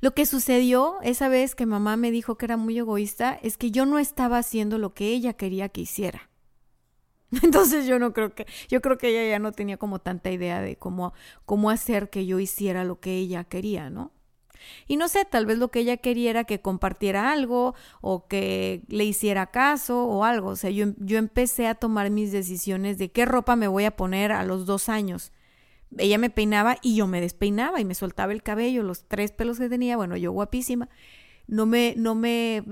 [0.00, 3.70] Lo que sucedió esa vez que mamá me dijo que era muy egoísta es que
[3.70, 6.31] yo no estaba haciendo lo que ella quería que hiciera.
[7.42, 10.60] Entonces yo no creo que, yo creo que ella ya no tenía como tanta idea
[10.60, 11.14] de cómo,
[11.46, 14.12] cómo hacer que yo hiciera lo que ella quería, ¿no?
[14.86, 18.84] Y no sé, tal vez lo que ella quería era que compartiera algo o que
[18.88, 20.50] le hiciera caso o algo.
[20.50, 23.96] O sea, yo, yo empecé a tomar mis decisiones de qué ropa me voy a
[23.96, 25.32] poner a los dos años.
[25.98, 29.58] Ella me peinaba y yo me despeinaba y me soltaba el cabello, los tres pelos
[29.58, 30.88] que tenía, bueno, yo guapísima.
[31.48, 32.62] No me, no me,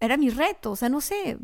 [0.00, 1.38] era mi reto, o sea, no sé,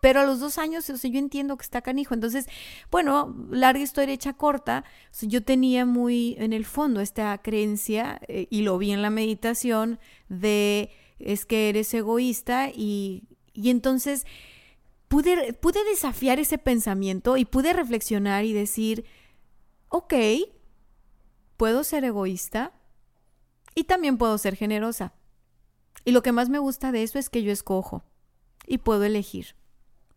[0.00, 2.14] pero a los dos años, o sea, yo entiendo que está canijo.
[2.14, 2.46] Entonces,
[2.90, 4.84] bueno, larga historia hecha corta,
[5.20, 9.98] yo tenía muy en el fondo esta creencia, eh, y lo vi en la meditación,
[10.28, 14.26] de es que eres egoísta y, y entonces
[15.08, 19.04] pude, pude desafiar ese pensamiento y pude reflexionar y decir,
[19.88, 20.14] ok,
[21.56, 22.72] puedo ser egoísta
[23.74, 25.14] y también puedo ser generosa.
[26.04, 28.04] Y lo que más me gusta de eso es que yo escojo
[28.66, 29.56] y puedo elegir.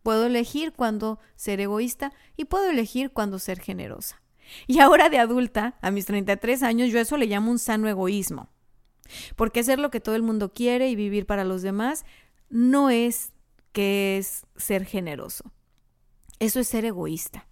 [0.02, 4.22] Puedo elegir cuándo ser egoísta y puedo elegir cuándo ser generosa.
[4.66, 8.48] Y ahora de adulta, a mis 33 años, yo eso le llamo un sano egoísmo.
[9.36, 12.04] Porque hacer lo que todo el mundo quiere y vivir para los demás
[12.48, 13.32] no es
[13.72, 15.52] que es ser generoso.
[16.38, 17.46] Eso es ser egoísta.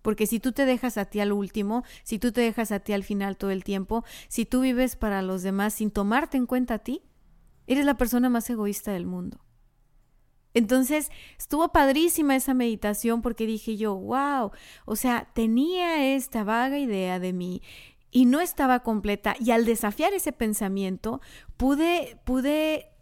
[0.00, 2.92] Porque si tú te dejas a ti al último, si tú te dejas a ti
[2.92, 6.74] al final todo el tiempo, si tú vives para los demás sin tomarte en cuenta
[6.74, 7.02] a ti,
[7.66, 9.38] eres la persona más egoísta del mundo.
[10.54, 14.50] Entonces estuvo padrísima esa meditación porque dije yo, wow,
[14.84, 17.62] o sea, tenía esta vaga idea de mí
[18.10, 21.20] y no estaba completa y al desafiar ese pensamiento
[21.56, 22.92] pude, pude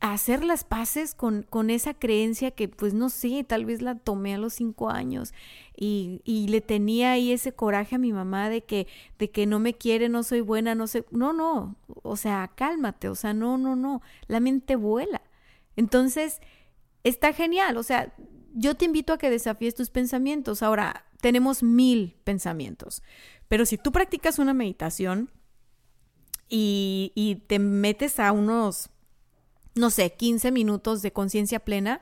[0.00, 4.34] hacer las paces con, con, esa creencia que, pues no sé, tal vez la tomé
[4.34, 5.34] a los cinco años
[5.76, 8.86] y, y, le tenía ahí ese coraje a mi mamá de que,
[9.18, 13.10] de que no me quiere, no soy buena, no sé, no, no, o sea, cálmate,
[13.10, 15.20] o sea, no, no, no, la mente vuela.
[15.76, 16.40] Entonces,
[17.04, 18.14] está genial, o sea,
[18.52, 20.62] yo te invito a que desafíes tus pensamientos.
[20.62, 23.02] Ahora, tenemos mil pensamientos,
[23.48, 25.30] pero si tú practicas una meditación
[26.48, 28.90] y, y te metes a unos
[29.74, 32.00] no sé, 15 minutos de conciencia plena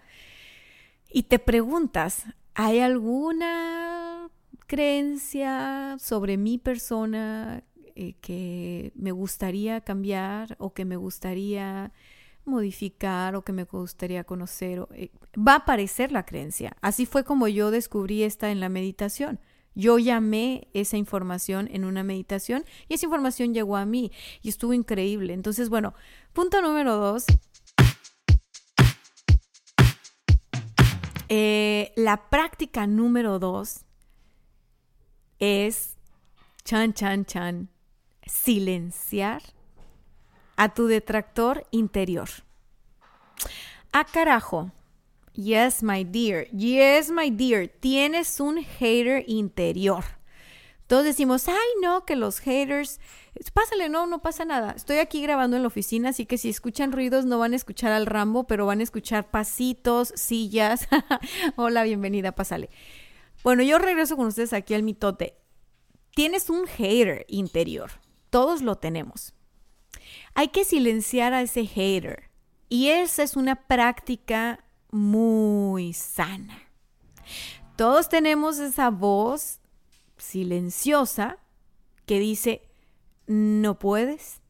[1.11, 4.31] y te preguntas, ¿hay alguna
[4.67, 7.63] creencia sobre mi persona
[7.95, 11.93] eh, que me gustaría cambiar o que me gustaría
[12.49, 14.87] modificar o que me gustaría conocer?
[14.95, 16.77] Eh, va a aparecer la creencia.
[16.81, 19.41] Así fue como yo descubrí esta en la meditación.
[19.75, 24.11] Yo llamé esa información en una meditación y esa información llegó a mí
[24.43, 25.35] y estuvo increíble.
[25.35, 25.95] Entonces, bueno,
[26.33, 27.27] punto número dos,
[31.29, 33.85] Eh, la práctica número dos
[35.39, 35.99] es,
[36.65, 37.69] chan, chan, chan,
[38.25, 39.43] silenciar
[40.59, 42.29] a tu detractor interior.
[43.93, 44.71] Ah, carajo.
[45.33, 46.47] Yes, my dear.
[46.51, 47.69] Yes, my dear.
[47.69, 50.05] Tienes un hater interior.
[50.89, 52.99] Todos decimos, ay, no, que los haters
[53.53, 54.73] Pásale, no, no pasa nada.
[54.73, 57.93] Estoy aquí grabando en la oficina, así que si escuchan ruidos no van a escuchar
[57.93, 60.89] al Rambo, pero van a escuchar pasitos, sillas.
[61.57, 62.69] Hola, bienvenida, pásale.
[63.45, 65.37] Bueno, yo regreso con ustedes aquí al mitote.
[66.17, 67.91] Tienes un hater interior.
[68.31, 69.35] Todos lo tenemos.
[70.35, 72.31] Hay que silenciar a ese hater.
[72.69, 76.59] Y esa es una práctica muy sana.
[77.77, 79.61] Todos tenemos esa voz
[80.17, 81.39] silenciosa
[82.07, 82.63] que dice,
[83.27, 84.41] no puedes,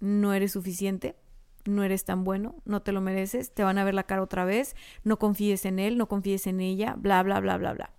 [0.00, 1.16] no eres suficiente,
[1.64, 4.44] no eres tan bueno, no te lo mereces, te van a ver la cara otra
[4.44, 7.90] vez, no confíes en él, no confíes en ella, bla, bla, bla, bla, bla.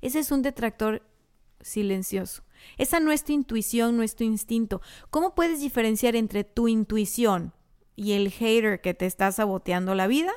[0.00, 1.02] Ese es un detractor
[1.60, 2.42] silencioso.
[2.78, 4.80] Esa no es tu intuición, no es tu instinto.
[5.10, 7.52] ¿Cómo puedes diferenciar entre tu intuición
[7.94, 10.32] y el hater que te está saboteando la vida?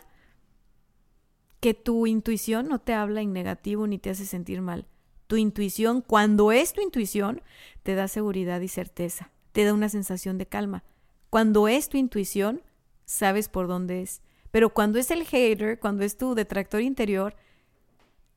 [1.60, 4.88] Que tu intuición no te habla en negativo ni te hace sentir mal.
[5.28, 7.42] Tu intuición, cuando es tu intuición,
[7.84, 10.84] te da seguridad y certeza te da una sensación de calma.
[11.30, 12.62] Cuando es tu intuición,
[13.06, 14.22] sabes por dónde es.
[14.52, 17.36] Pero cuando es el hater, cuando es tu detractor interior,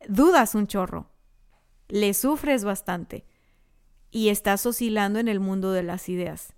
[0.08, 1.08] dudas un chorro,
[1.88, 3.24] le sufres bastante
[4.12, 6.54] y estás oscilando en el mundo de las ideas.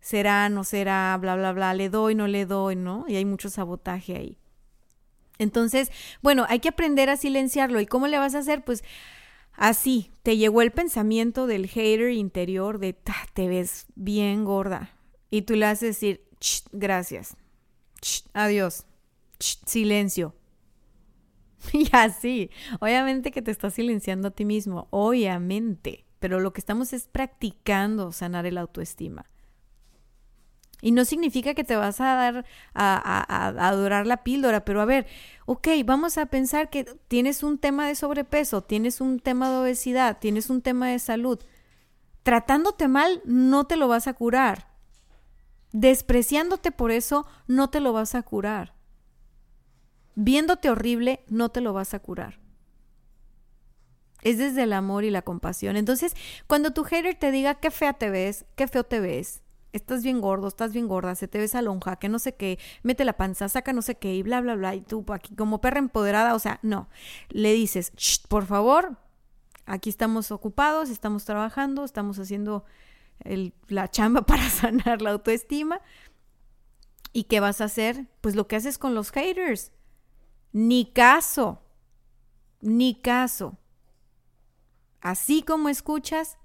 [0.00, 3.04] Será, no será, bla, bla, bla, le doy, no le doy, ¿no?
[3.08, 4.38] Y hay mucho sabotaje ahí.
[5.38, 5.90] Entonces,
[6.22, 7.80] bueno, hay que aprender a silenciarlo.
[7.80, 8.64] ¿Y cómo le vas a hacer?
[8.64, 8.84] Pues
[9.60, 12.96] Así, te llegó el pensamiento del hater interior de
[13.34, 14.96] te ves bien gorda.
[15.30, 16.24] Y tú le haces decir,
[16.72, 17.36] gracias,
[18.32, 18.86] adiós,
[19.38, 20.34] silencio.
[21.74, 26.92] Y así, obviamente que te estás silenciando a ti mismo, obviamente, pero lo que estamos
[26.92, 29.26] es practicando sanar el autoestima.
[30.82, 35.06] Y no significa que te vas a dar a, adorar la píldora, pero a ver,
[35.46, 40.18] ok, vamos a pensar que tienes un tema de sobrepeso, tienes un tema de obesidad,
[40.18, 41.38] tienes un tema de salud.
[42.22, 44.68] Tratándote mal no te lo vas a curar.
[45.72, 48.74] Despreciándote por eso no te lo vas a curar.
[50.14, 52.40] Viéndote horrible no te lo vas a curar.
[54.22, 55.76] Es desde el amor y la compasión.
[55.76, 56.14] Entonces,
[56.46, 60.20] cuando tu hater te diga qué fea te ves, qué feo te ves, estás bien
[60.20, 63.16] gordo, estás bien gorda, se te ve esa lonja, que no sé qué, mete la
[63.16, 66.34] panza, saca no sé qué y bla, bla, bla, y tú aquí como perra empoderada,
[66.34, 66.88] o sea, no,
[67.28, 67.92] le dices,
[68.28, 68.96] por favor,
[69.66, 72.64] aquí estamos ocupados, estamos trabajando, estamos haciendo
[73.68, 75.80] la chamba para sanar la autoestima.
[77.12, 78.06] ¿Y qué vas a hacer?
[78.20, 79.72] Pues lo que haces con los haters.
[80.52, 81.62] Ni caso,
[82.60, 83.58] ni caso.
[85.00, 86.38] Así como escuchas,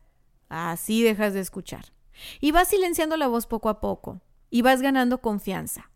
[0.50, 1.94] así dejas de escuchar.
[2.40, 5.92] Y vas silenciando la voz poco a poco y vas ganando confianza.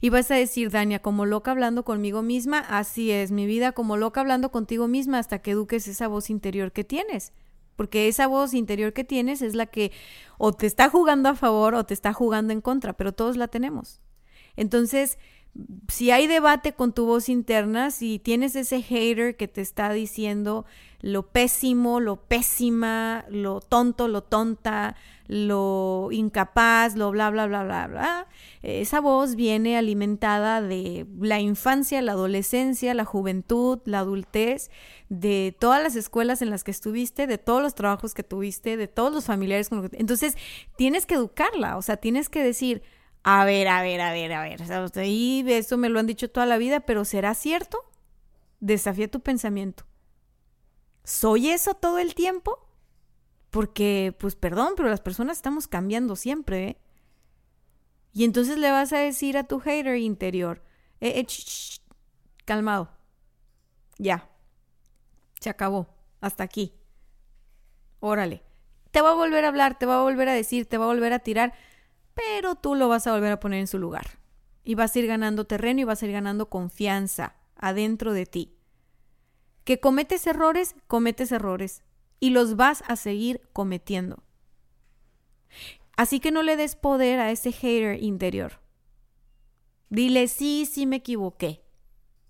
[0.00, 3.96] Y vas a decir, Dania, como loca hablando conmigo misma, así es mi vida, como
[3.96, 7.32] loca hablando contigo misma hasta que eduques esa voz interior que tienes.
[7.76, 9.92] Porque esa voz interior que tienes es la que
[10.38, 13.48] o te está jugando a favor o te está jugando en contra, pero todos la
[13.48, 14.00] tenemos.
[14.56, 15.18] Entonces,
[15.88, 20.64] si hay debate con tu voz interna, si tienes ese hater que te está diciendo
[21.00, 24.96] lo pésimo, lo pésima, lo tonto, lo tonta,
[25.28, 28.26] lo incapaz, lo bla, bla, bla, bla, bla.
[28.62, 34.70] Esa voz viene alimentada de la infancia, la adolescencia, la juventud, la adultez,
[35.08, 38.88] de todas las escuelas en las que estuviste, de todos los trabajos que tuviste, de
[38.88, 39.96] todos los familiares con los que...
[39.98, 40.36] Entonces,
[40.76, 42.82] tienes que educarla, o sea, tienes que decir,
[43.28, 44.62] A ver, a ver, a ver, a ver.
[44.62, 47.78] Eso me lo han dicho toda la vida, pero ¿será cierto?
[48.60, 49.84] Desafía tu pensamiento.
[51.06, 52.58] ¿Soy eso todo el tiempo?
[53.50, 56.68] Porque, pues perdón, pero las personas estamos cambiando siempre.
[56.68, 56.80] ¿eh?
[58.12, 60.64] Y entonces le vas a decir a tu hater interior,
[61.00, 61.26] eh, eh,
[62.44, 62.90] calmado,
[63.98, 64.28] ya,
[65.40, 66.74] se acabó, hasta aquí.
[68.00, 68.42] Órale,
[68.90, 70.88] te va a volver a hablar, te va a volver a decir, te va a
[70.88, 71.54] volver a tirar,
[72.14, 74.18] pero tú lo vas a volver a poner en su lugar.
[74.64, 78.55] Y vas a ir ganando terreno y vas a ir ganando confianza adentro de ti.
[79.66, 81.82] Que cometes errores, cometes errores.
[82.20, 84.22] Y los vas a seguir cometiendo.
[85.96, 88.60] Así que no le des poder a ese hater interior.
[89.88, 91.64] Dile, sí, sí me equivoqué.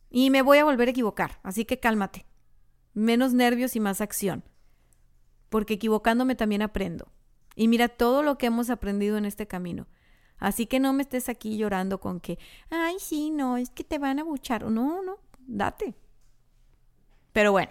[0.09, 2.24] Y me voy a volver a equivocar, así que cálmate.
[2.95, 4.43] Menos nervios y más acción.
[5.51, 7.12] Porque equivocándome también aprendo.
[7.55, 9.89] Y mira todo lo que hemos aprendido en este camino.
[10.39, 12.39] Así que no me estés aquí llorando con que,
[12.70, 14.70] ay, sí, no, es que te van a buchar.
[14.70, 15.95] No, no, date.
[17.37, 17.70] Pero bueno,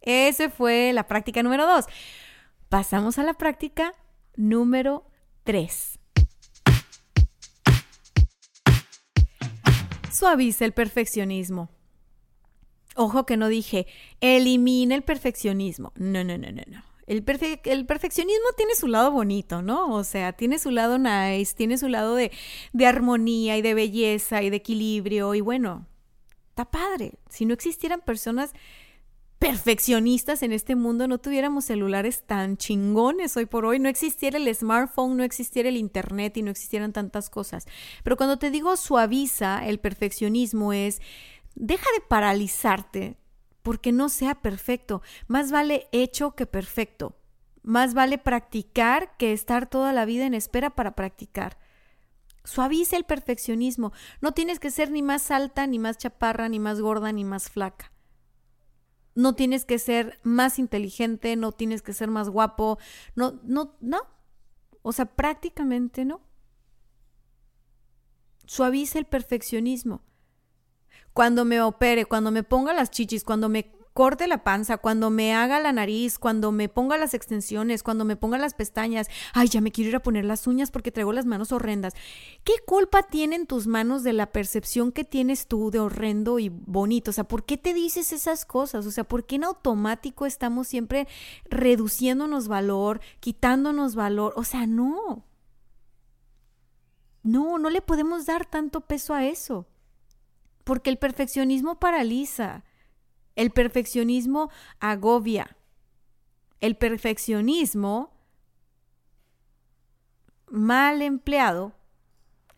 [0.00, 1.84] esa fue la práctica número dos.
[2.68, 3.94] Pasamos a la práctica
[4.34, 5.08] número
[5.44, 6.00] 3.
[10.10, 11.70] Suaviza el perfeccionismo.
[12.96, 13.86] Ojo que no dije,
[14.20, 15.92] elimina el perfeccionismo.
[15.94, 16.82] No, no, no, no, no.
[17.06, 17.24] El,
[17.62, 19.94] el, perfeccionismo tiene su lado bonito, ¿no?
[19.94, 22.32] O sea, tiene su lado nice, tiene su lado de,
[22.72, 25.32] de armonía y de belleza y de equilibrio.
[25.36, 25.86] Y bueno,
[26.48, 27.12] está padre.
[27.28, 28.52] Si no existieran personas
[29.46, 34.52] perfeccionistas en este mundo, no tuviéramos celulares tan chingones hoy por hoy, no existiera el
[34.52, 37.66] smartphone, no existiera el internet y no existieran tantas cosas.
[38.02, 41.00] Pero cuando te digo suaviza, el perfeccionismo es,
[41.54, 43.18] deja de paralizarte
[43.62, 45.00] porque no sea perfecto.
[45.28, 47.16] Más vale hecho que perfecto.
[47.62, 51.56] Más vale practicar que estar toda la vida en espera para practicar.
[52.42, 53.92] Suaviza el perfeccionismo.
[54.20, 57.48] No tienes que ser ni más alta, ni más chaparra, ni más gorda, ni más
[57.48, 57.92] flaca
[59.16, 62.78] no tienes que ser más inteligente, no tienes que ser más guapo,
[63.16, 64.02] no, no, no.
[64.82, 66.20] O sea, prácticamente no.
[68.44, 70.02] Suaviza el perfeccionismo.
[71.12, 75.34] Cuando me opere, cuando me ponga las chichis, cuando me corte la panza, cuando me
[75.34, 79.62] haga la nariz, cuando me ponga las extensiones, cuando me ponga las pestañas, ay, ya
[79.62, 81.94] me quiero ir a poner las uñas porque traigo las manos horrendas.
[82.44, 87.10] ¿Qué culpa tienen tus manos de la percepción que tienes tú de horrendo y bonito?
[87.10, 88.84] O sea, ¿por qué te dices esas cosas?
[88.84, 91.08] O sea, ¿por qué en automático estamos siempre
[91.46, 94.34] reduciéndonos valor, quitándonos valor?
[94.36, 95.24] O sea, no.
[97.22, 99.66] No, no le podemos dar tanto peso a eso.
[100.64, 102.62] Porque el perfeccionismo paraliza.
[103.36, 105.56] El perfeccionismo agobia.
[106.60, 108.10] El perfeccionismo
[110.48, 111.74] mal empleado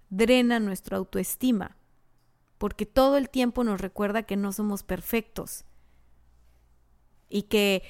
[0.08, 1.76] drena nuestra autoestima,
[2.58, 5.64] porque todo el tiempo nos recuerda que no somos perfectos.
[7.30, 7.82] Y que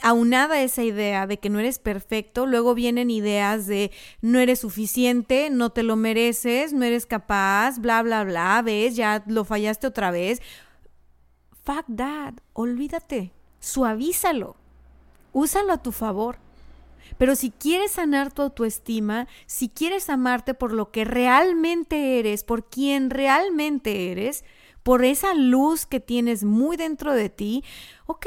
[0.00, 3.90] aunada esa idea de que no eres perfecto, luego vienen ideas de
[4.22, 9.24] no eres suficiente, no te lo mereces, no eres capaz, bla, bla, bla, ves, ya
[9.26, 10.40] lo fallaste otra vez
[11.64, 14.56] fuck that, olvídate, suavízalo,
[15.32, 16.38] úsalo a tu favor.
[17.18, 22.64] Pero si quieres sanar tu autoestima, si quieres amarte por lo que realmente eres, por
[22.64, 24.44] quien realmente eres,
[24.82, 27.64] por esa luz que tienes muy dentro de ti,
[28.06, 28.26] ok,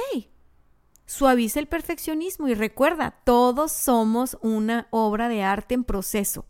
[1.06, 6.46] suaviza el perfeccionismo y recuerda, todos somos una obra de arte en proceso.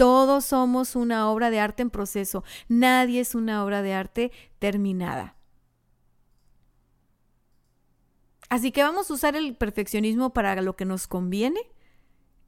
[0.00, 2.42] Todos somos una obra de arte en proceso.
[2.68, 5.36] Nadie es una obra de arte terminada.
[8.48, 11.60] Así que vamos a usar el perfeccionismo para lo que nos conviene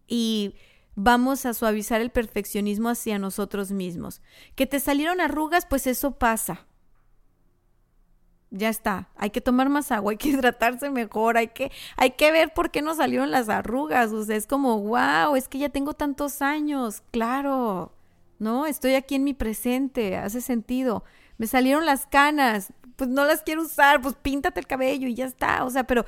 [0.06, 0.54] y
[0.94, 4.22] vamos a suavizar el perfeccionismo hacia nosotros mismos.
[4.54, 6.66] Que te salieron arrugas, pues eso pasa
[8.52, 12.30] ya está, hay que tomar más agua, hay que hidratarse mejor, hay que, hay que
[12.30, 15.70] ver por qué nos salieron las arrugas, o sea, es como, wow, es que ya
[15.70, 17.92] tengo tantos años, claro,
[18.38, 18.66] ¿no?
[18.66, 21.04] Estoy aquí en mi presente, hace sentido.
[21.38, 25.24] Me salieron las canas, pues no las quiero usar, pues píntate el cabello y ya
[25.24, 26.04] está, o sea, pero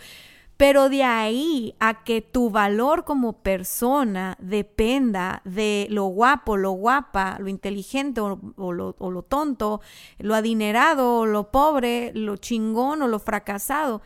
[0.56, 7.36] pero de ahí a que tu valor como persona dependa de lo guapo, lo guapa,
[7.40, 9.80] lo inteligente o, lo, tonto,
[10.18, 14.00] lo adinerado o lo pobre, lo chingón o lo fracasado,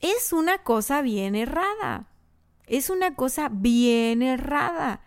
[0.00, 2.08] es una cosa bien errada.
[2.66, 5.00] Es una cosa bien errada.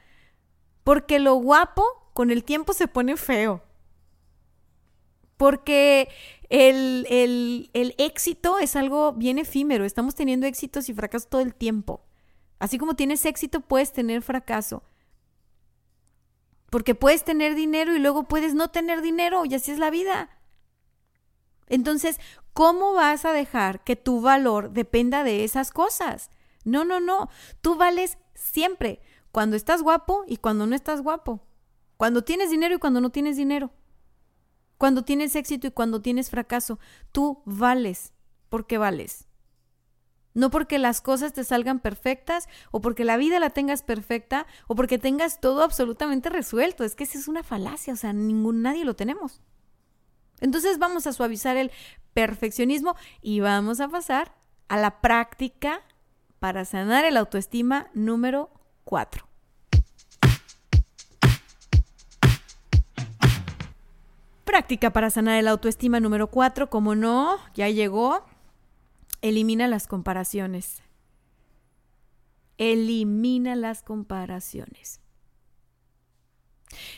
[0.84, 3.62] Porque lo guapo con el tiempo se pone feo.
[5.42, 6.08] Porque
[6.50, 9.86] el, éxito es algo bien efímero.
[9.86, 12.06] Estamos teniendo éxitos y fracasos todo el tiempo.
[12.60, 14.84] Así como tienes éxito, puedes tener fracaso.
[16.70, 20.30] Porque puedes tener dinero y luego puedes no tener dinero y así es la vida.
[21.66, 22.20] Entonces,
[22.54, 26.30] ¿cómo vas a dejar que tu valor dependa de esas cosas?
[26.66, 27.30] No, no, no.
[27.62, 29.02] Tú vales siempre.
[29.32, 31.42] Cuando estás guapo y cuando no estás guapo.
[31.98, 33.72] Cuando tienes dinero y cuando no tienes dinero.
[34.82, 36.80] Cuando tienes éxito y cuando tienes fracaso.
[37.12, 38.14] Tú vales
[38.50, 39.28] porque vales.
[40.34, 44.74] No porque las cosas te salgan perfectas o porque la vida la tengas perfecta o
[44.74, 46.84] porque tengas todo absolutamente resuelto.
[46.84, 49.44] Es que esa es una falacia, o sea, ningún, nadie lo tenemos.
[50.40, 51.70] Entonces vamos a suavizar el
[52.16, 54.34] perfeccionismo y vamos a pasar
[54.68, 55.84] a la práctica
[56.40, 58.50] para sanar el autoestima número
[58.86, 59.31] 4.
[64.52, 68.26] Práctica para sanar el autoestima número 4, como no, ya llegó.
[69.22, 70.82] Elimina las comparaciones.
[72.58, 75.00] Elimina las comparaciones.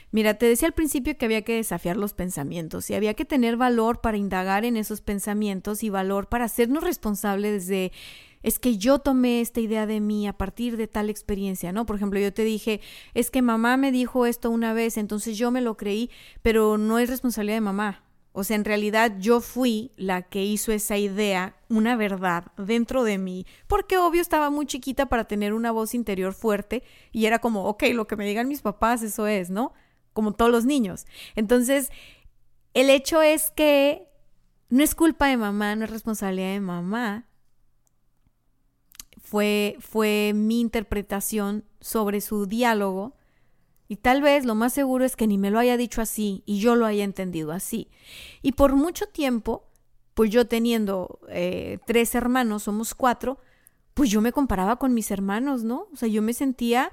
[0.10, 3.56] Mira, te decía al principio que había que desafiar los pensamientos y había que tener
[3.56, 7.92] valor para indagar en esos pensamientos y valor para hacernos responsables de
[8.44, 11.86] es que yo tomé esta idea de mí a partir de tal experiencia, ¿no?
[11.86, 12.82] Por ejemplo, yo te dije,
[13.14, 17.00] es que mamá me dijo esto una vez, entonces yo me lo creí, pero no
[17.00, 18.04] es responsabilidad de mamá.
[18.36, 23.20] O sea, en realidad yo fui la que hizo esa idea una verdad dentro de
[23.20, 27.66] mí, porque obvio estaba muy chiquita para tener una voz interior fuerte y era como,
[27.66, 29.72] ok, lo que me digan mis papás, eso es, ¿no?
[30.14, 31.06] Como todos los niños.
[31.36, 31.92] Entonces,
[32.74, 34.08] el hecho es que
[34.70, 37.28] no es culpa de mamá, no es responsabilidad de mamá.
[39.34, 43.16] Fue, fue mi interpretación sobre su diálogo
[43.88, 46.60] y tal vez lo más seguro es que ni me lo haya dicho así y
[46.60, 47.90] yo lo haya entendido así.
[48.44, 49.66] Y por mucho tiempo,
[50.14, 53.40] pues yo teniendo eh, tres hermanos, somos cuatro,
[53.96, 55.88] pues yo me comparaba con mis hermanos, ¿no?
[55.92, 56.92] O sea, yo me sentía,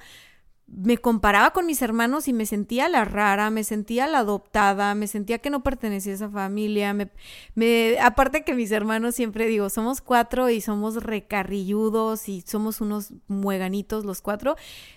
[0.72, 5.08] me comparaba con mis hermanos y me sentía la rara, me sentía la adoptada, me
[5.08, 6.94] sentía que no pertenecía a esa familia.
[6.94, 7.10] Me,
[7.54, 13.12] me, aparte que mis hermanos siempre digo, somos cuatro y somos recarrilludos y somos unos
[13.26, 14.56] mueganitos los cuatro,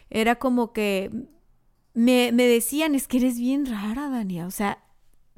[0.09, 1.09] era como que
[1.93, 4.45] me, me decían, es que eres bien rara, Dania.
[4.45, 4.83] O sea,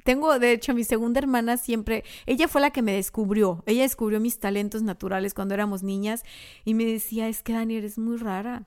[0.04, 4.20] tengo, de hecho, mi segunda hermana siempre, ella fue la que me descubrió, ella descubrió
[4.20, 6.24] mis talentos naturales cuando éramos niñas
[6.64, 8.66] y me decía, es que Dani, eres muy rara.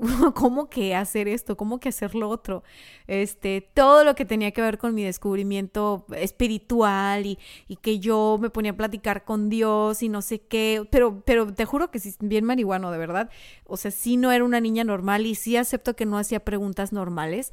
[0.34, 2.62] cómo que hacer esto, cómo que hacer lo otro.
[3.06, 7.38] Este, todo lo que tenía que ver con mi descubrimiento espiritual y,
[7.68, 11.52] y, que yo me ponía a platicar con Dios y no sé qué, pero, pero
[11.54, 13.30] te juro que sí, bien marihuano, de verdad.
[13.64, 16.92] O sea, sí no era una niña normal y sí acepto que no hacía preguntas
[16.92, 17.52] normales.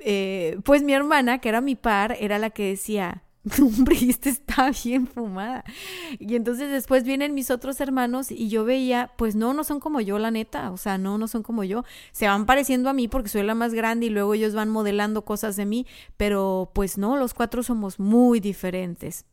[0.00, 3.23] Eh, pues mi hermana, que era mi par, era la que decía,
[3.60, 5.64] hombre, este está bien fumada.
[6.18, 10.00] Y entonces después vienen mis otros hermanos y yo veía, pues no, no son como
[10.00, 11.84] yo, la neta, o sea, no, no son como yo.
[12.12, 15.24] Se van pareciendo a mí porque soy la más grande y luego ellos van modelando
[15.24, 15.86] cosas de mí,
[16.16, 19.26] pero pues no, los cuatro somos muy diferentes.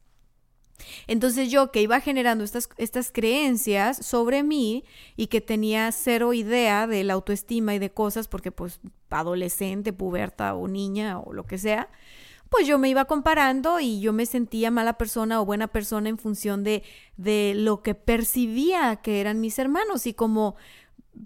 [1.07, 4.83] Entonces yo que iba generando estas, estas creencias sobre mí
[5.15, 10.53] y que tenía cero idea de la autoestima y de cosas porque pues adolescente, puberta
[10.55, 11.89] o niña o lo que sea,
[12.51, 16.17] pues yo me iba comparando y yo me sentía mala persona o buena persona en
[16.17, 16.83] función de,
[17.15, 20.05] de lo que percibía que eran mis hermanos.
[20.05, 20.57] Y como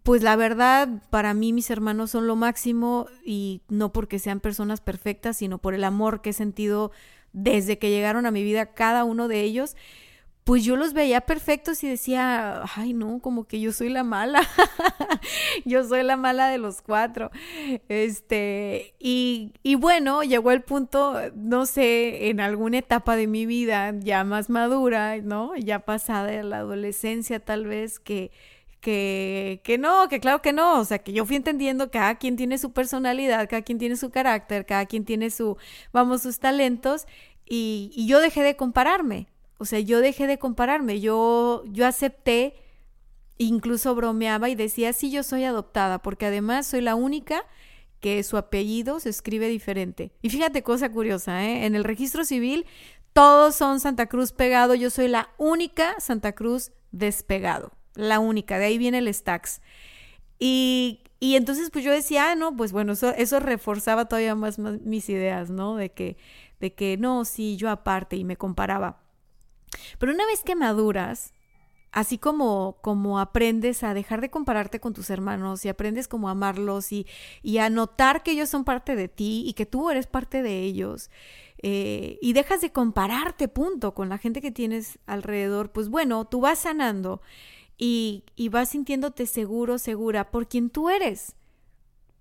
[0.03, 4.81] pues la verdad, para mí mis hermanos son lo máximo y no porque sean personas
[4.81, 6.91] perfectas, sino por el amor que he sentido
[7.33, 9.75] desde que llegaron a mi vida cada uno de ellos
[10.45, 14.47] pues yo los veía perfectos y decía, ay no, como que yo soy la mala,
[15.65, 17.31] yo soy la mala de los cuatro.
[17.89, 23.95] Este, y, y, bueno, llegó el punto, no sé, en alguna etapa de mi vida
[23.99, 25.55] ya más madura, ¿no?
[25.57, 28.31] Ya pasada la adolescencia tal vez, que,
[28.81, 32.15] que, que no, que claro que no, o sea, que yo fui entendiendo que cada
[32.19, 35.57] quien tiene su personalidad, cada quien tiene su carácter, cada quien tiene su,
[35.91, 37.07] vamos, sus talentos,
[37.47, 39.27] y, y yo dejé de compararme
[39.57, 42.55] o sea, yo dejé de compararme, yo, yo acepté,
[43.37, 47.43] incluso bromeaba y decía, sí, yo soy adoptada, porque además soy la única
[47.99, 50.11] que su apellido se escribe diferente.
[50.21, 51.65] Y fíjate cosa curiosa, ¿eh?
[51.65, 52.65] en el registro civil
[53.13, 58.65] todos son Santa Cruz pegado, yo soy la única Santa Cruz despegado, la única, de
[58.65, 59.61] ahí viene el Stax.
[60.37, 64.59] Y, y entonces pues yo decía, ah, no, pues bueno, eso, eso reforzaba todavía más,
[64.59, 65.77] más mis ideas, ¿no?
[65.77, 66.17] De que,
[66.59, 69.04] de que no, sí, yo aparte y me comparaba.
[69.99, 71.33] Pero una vez que maduras,
[71.91, 76.31] así como, como aprendes a dejar de compararte con tus hermanos y aprendes como a
[76.31, 77.07] amarlos y,
[77.41, 80.59] y a notar que ellos son parte de ti y que tú eres parte de
[80.59, 81.09] ellos,
[81.63, 86.41] eh, y dejas de compararte, punto, con la gente que tienes alrededor, pues bueno, tú
[86.41, 87.21] vas sanando
[87.77, 91.35] y, y vas sintiéndote seguro, segura por quien tú eres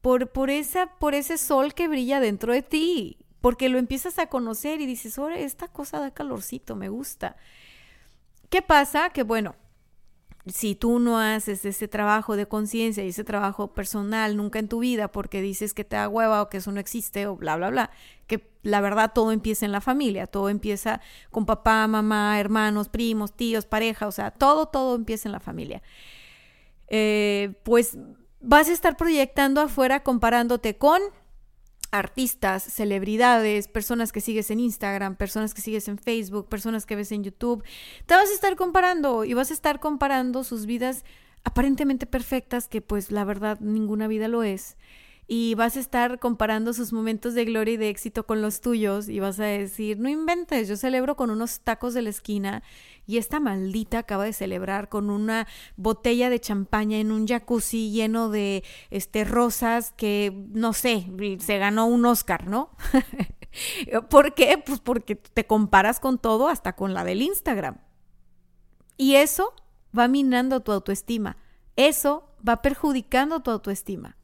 [0.05, 4.29] por, por, esa, por ese sol que brilla dentro de ti, porque lo empiezas a
[4.29, 7.37] conocer y dices, oye, esta cosa da calorcito, me gusta.
[8.49, 9.11] ¿Qué pasa?
[9.11, 9.55] Que bueno,
[10.47, 14.79] si tú no haces ese trabajo de conciencia y ese trabajo personal nunca en tu
[14.79, 17.69] vida porque dices que te da hueva o que eso no existe o bla, bla,
[17.69, 17.91] bla,
[18.27, 23.35] que la verdad todo empieza en la familia, todo empieza con papá, mamá, hermanos, primos,
[23.35, 25.83] tíos, pareja, o sea, todo, todo empieza en la familia.
[26.89, 27.99] Eh, pues
[28.41, 31.03] vas a estar proyectando afuera comparándote con
[31.99, 37.13] artistas, celebridades, personas que sigues en Instagram, personas que sigues en Facebook, personas que ves
[37.13, 37.63] en YouTube.
[38.07, 41.05] Te vas a estar comparando y vas a estar comparando sus vidas
[41.45, 44.77] aparentemente perfectas, que pues la verdad ninguna vida lo es
[45.27, 49.09] y vas a estar comparando sus momentos de gloria y de éxito con los tuyos
[49.09, 52.63] y vas a decir, no inventes, yo celebro con unos tacos de la esquina
[53.07, 55.47] y esta maldita acaba de celebrar con una
[55.77, 61.07] botella de champaña en un jacuzzi lleno de este rosas que no sé,
[61.41, 62.71] se ganó un Oscar, ¿no?
[64.11, 64.63] ¿Por qué?
[64.65, 67.79] Pues porque te comparas con todo hasta con la del Instagram.
[68.97, 69.55] Y eso
[69.97, 71.37] va minando tu autoestima.
[71.77, 74.17] Eso va perjudicando tu autoestima.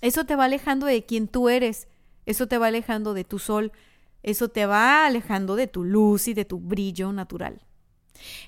[0.00, 1.88] Eso te va alejando de quien tú eres,
[2.24, 3.72] eso te va alejando de tu sol,
[4.22, 7.62] eso te va alejando de tu luz y de tu brillo natural.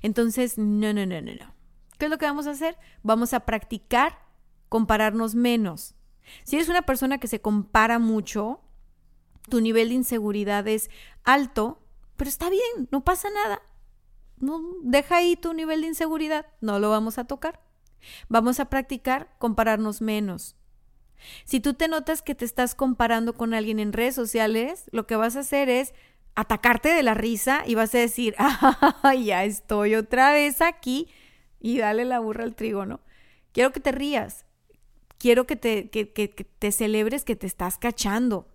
[0.03, 1.55] Entonces, no, no, no, no, no.
[1.99, 2.79] ¿Qué es lo que vamos a hacer?
[3.03, 4.19] Vamos a practicar
[4.69, 5.95] compararnos menos.
[6.45, 8.61] Si eres una persona que se compara mucho,
[9.49, 10.91] tu nivel de inseguridad es
[11.25, 11.83] alto,
[12.17, 13.63] pero está bien, no pasa nada.
[14.39, 17.61] No, deja ahí tu nivel de inseguridad, no lo vamos a tocar.
[18.29, 20.57] Vamos a practicar compararnos menos.
[21.45, 25.17] Si tú te notas que te estás comparando con alguien en redes sociales, lo que
[25.17, 25.93] vas a hacer es
[26.35, 31.09] atacarte de la risa y vas a decir, ah, ya estoy otra vez aquí
[31.61, 33.01] y dale la burra al trigo, ¿no?
[33.53, 34.45] Quiero que te rías,
[35.19, 38.49] quiero que te, que, que, que te celebres que te estás cachando.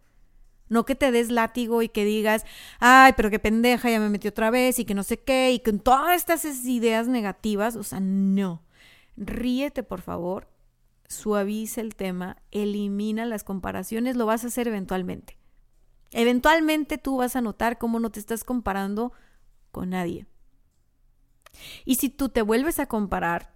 [0.67, 2.43] No que te des látigo y que digas,
[2.79, 5.59] ay, pero qué pendeja, ya me metí otra vez y que no sé qué, y
[5.59, 8.63] con todas estas ideas negativas, o sea, no.
[9.15, 10.47] Ríete, por favor,
[11.07, 15.37] suaviza el tema, elimina las comparaciones, lo vas a hacer eventualmente.
[16.17, 19.11] Eventualmente tú vas a notar cómo no te estás comparando
[19.71, 20.27] con nadie.
[21.83, 23.53] Y si tú te vuelves a comparar,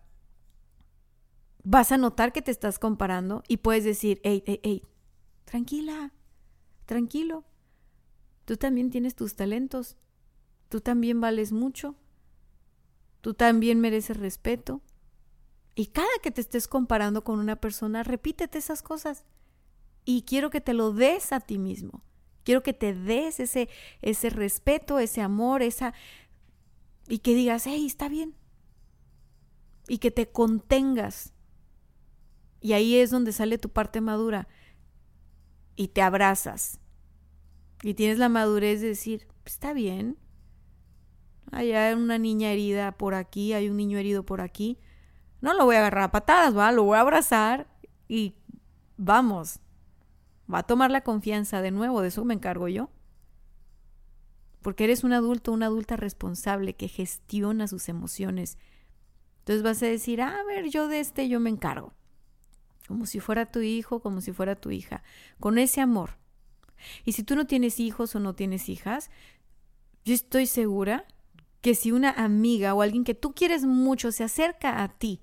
[1.64, 4.84] vas a notar que te estás comparando y puedes decir, hey, hey, hey,
[5.46, 6.12] tranquila,
[6.86, 7.46] tranquilo.
[8.44, 9.96] Tú también tienes tus talentos.
[10.68, 11.96] Tú también vales mucho.
[13.22, 14.82] Tú también mereces respeto.
[15.76, 19.24] Y cada que te estés comparando con una persona, repítete esas cosas.
[20.04, 22.04] Y quiero que te lo des a ti mismo.
[22.50, 23.70] Quiero que te des ese,
[24.02, 25.94] ese respeto, ese amor, esa...
[27.08, 28.34] Y que digas, hey, está bien.
[29.88, 31.32] Y que te contengas.
[32.60, 34.48] Y ahí es donde sale tu parte madura.
[35.76, 36.80] Y te abrazas.
[37.84, 40.18] Y tienes la madurez de decir, está bien.
[41.52, 44.80] Hay una niña herida por aquí, hay un niño herido por aquí.
[45.40, 47.68] No lo voy a agarrar a patadas, va, lo voy a abrazar
[48.08, 48.34] y
[48.98, 49.60] vamos.
[50.52, 52.90] Va a tomar la confianza de nuevo, de eso me encargo yo.
[54.62, 58.58] Porque eres un adulto, una adulta responsable que gestiona sus emociones.
[59.40, 61.94] Entonces vas a decir, a ver, yo de este yo me encargo.
[62.88, 65.04] Como si fuera tu hijo, como si fuera tu hija.
[65.40, 66.18] Con ese amor.
[67.06, 69.12] Y si tú no tienes hijos o no tienes hijas,
[70.04, 71.06] yo estoy segura
[71.62, 75.22] que si una amiga o alguien que tú quieres mucho se acerca a ti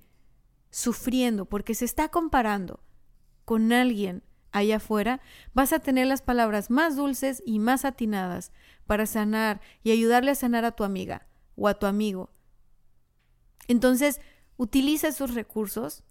[0.71, 2.81] sufriendo porque se está comparando
[3.45, 4.23] con alguien
[4.57, 5.21] allá afuera,
[5.53, 8.53] vas a tener las palabras más dulces y más atinadas
[8.87, 11.27] para sanar y ayudarle a sanar a tu amiga
[11.57, 12.31] o a tu amigo.
[13.69, 14.21] Entonces,
[14.57, 16.05] utiliza esos recursos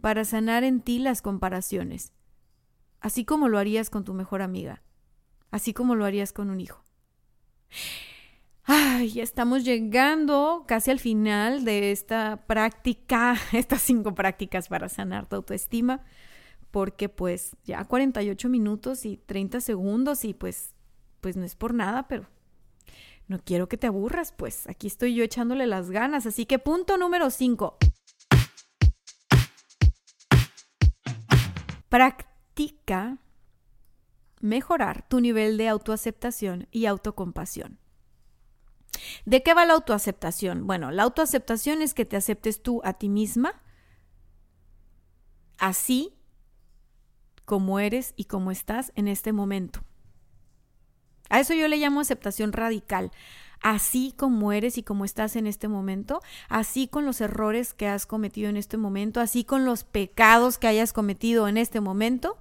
[0.00, 2.12] para sanar en ti las comparaciones,
[3.00, 4.82] así como lo harías con tu mejor amiga,
[5.50, 6.82] así como lo harías con un hijo.
[8.64, 15.28] Ay, ya estamos llegando casi al final de esta práctica, estas cinco prácticas para sanar
[15.28, 16.04] tu autoestima,
[16.70, 20.74] porque pues ya 48 minutos y 30 segundos y pues,
[21.20, 22.26] pues no es por nada, pero
[23.28, 26.26] no quiero que te aburras, pues aquí estoy yo echándole las ganas.
[26.26, 27.78] Así que punto número 5.
[31.88, 33.18] Practica
[34.40, 37.78] mejorar tu nivel de autoaceptación y autocompasión.
[39.24, 40.66] ¿De qué va la autoaceptación?
[40.66, 43.60] Bueno, la autoaceptación es que te aceptes tú a ti misma,
[45.58, 46.15] así
[47.46, 49.80] como eres y como estás en este momento.
[51.30, 53.10] A eso yo le llamo aceptación radical.
[53.62, 56.20] Así como eres y como estás en este momento,
[56.50, 60.66] así con los errores que has cometido en este momento, así con los pecados que
[60.66, 62.36] hayas cometido en este momento,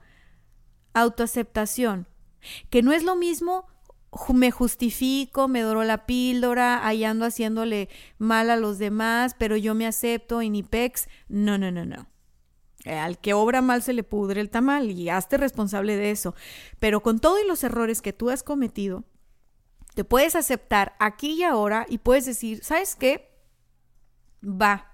[0.93, 2.08] autoaceptación,
[2.70, 3.66] que no es lo mismo
[4.34, 9.76] me justifico, me doró la píldora, ahí ando haciéndole mal a los demás, pero yo
[9.76, 11.08] me acepto y ni pex.
[11.28, 12.08] No, no, no, no.
[12.86, 16.36] Eh, al que obra mal se le pudre el tamal y hazte responsable de eso.
[16.79, 19.03] Pero con todos los errores que tú has cometido,
[19.95, 23.33] te puedes aceptar aquí y ahora y puedes decir, ¿sabes qué?
[24.43, 24.91] Va.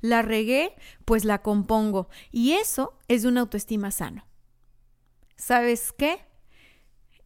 [0.00, 2.08] La regué, pues la compongo.
[2.32, 4.26] Y eso es de una autoestima sano.
[5.36, 6.24] ¿Sabes qué?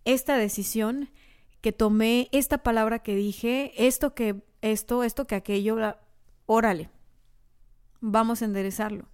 [0.05, 1.11] Esta decisión
[1.63, 5.97] que tomé, esta palabra que dije, esto que esto, esto que aquello,
[6.47, 6.91] órale.
[8.01, 9.09] Vamos a enderezarlo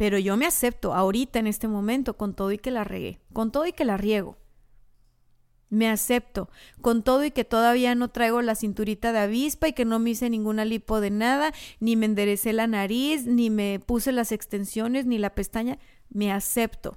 [0.00, 3.52] pero yo me acepto ahorita en este momento con todo y que la regué, con
[3.52, 4.38] todo y que la riego.
[5.68, 6.48] Me acepto
[6.80, 10.08] con todo y que todavía no traigo la cinturita de avispa y que no me
[10.08, 15.04] hice ninguna lipo de nada, ni me enderecé la nariz, ni me puse las extensiones,
[15.04, 15.78] ni la pestaña.
[16.08, 16.96] Me acepto.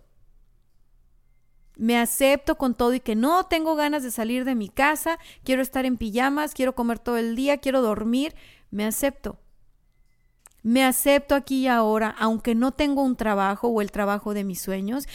[1.76, 5.62] Me acepto con todo y que no tengo ganas de salir de mi casa, quiero
[5.62, 8.34] estar en pijamas, quiero comer todo el día, quiero dormir.
[8.72, 9.43] Me acepto.
[10.64, 14.62] Me acepto aquí y ahora, aunque no tengo un trabajo o el trabajo de mis
[14.62, 15.08] sueños,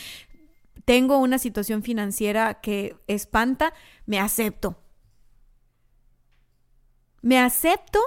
[0.85, 3.73] tengo una situación financiera que espanta,
[4.07, 4.77] me acepto.
[7.23, 7.99] Me acepto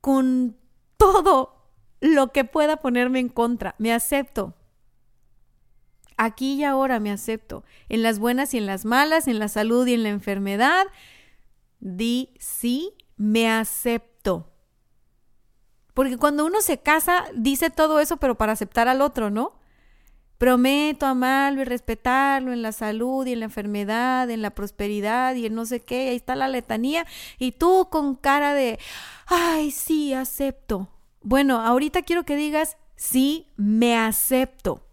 [0.00, 0.56] con
[0.96, 3.74] todo lo que pueda ponerme en contra.
[3.78, 4.54] Me acepto.
[6.16, 7.64] Aquí y ahora me acepto.
[7.88, 10.86] En las buenas y en las malas, en la salud y en la enfermedad.
[11.80, 14.52] Di sí, me acepto.
[15.98, 19.54] Porque cuando uno se casa, dice todo eso, pero para aceptar al otro, ¿no?
[20.38, 25.46] Prometo amarlo y respetarlo en la salud y en la enfermedad, en la prosperidad y
[25.46, 26.10] en no sé qué.
[26.10, 27.04] Ahí está la letanía.
[27.40, 28.78] Y tú con cara de,
[29.26, 30.88] ay, sí, acepto.
[31.20, 34.86] Bueno, ahorita quiero que digas, sí, me acepto.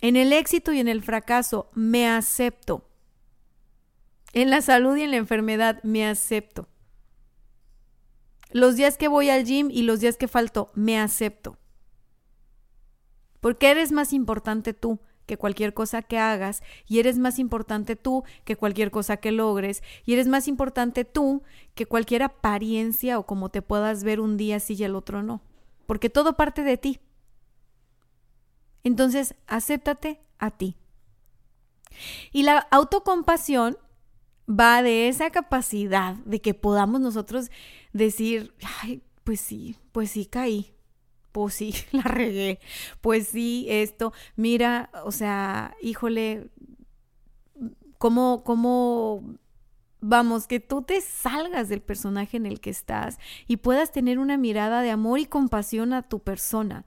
[0.00, 2.88] En el éxito y en el fracaso, me acepto.
[4.32, 6.68] En la salud y en la enfermedad, me acepto.
[8.50, 11.58] Los días que voy al gym y los días que falto, me acepto.
[13.40, 18.24] Porque eres más importante tú que cualquier cosa que hagas y eres más importante tú
[18.44, 21.42] que cualquier cosa que logres y eres más importante tú
[21.74, 25.42] que cualquier apariencia o como te puedas ver un día sí y el otro no.
[25.86, 27.00] Porque todo parte de ti.
[28.84, 30.76] Entonces, acéptate a ti.
[32.32, 33.78] Y la autocompasión
[34.48, 37.50] va de esa capacidad de que podamos nosotros
[37.92, 40.74] decir, ay, pues sí, pues sí caí,
[41.32, 42.60] pues sí, la regué,
[43.00, 46.50] pues sí, esto, mira, o sea, híjole,
[47.98, 49.22] cómo, cómo,
[50.00, 54.36] vamos, que tú te salgas del personaje en el que estás y puedas tener una
[54.36, 56.84] mirada de amor y compasión a tu persona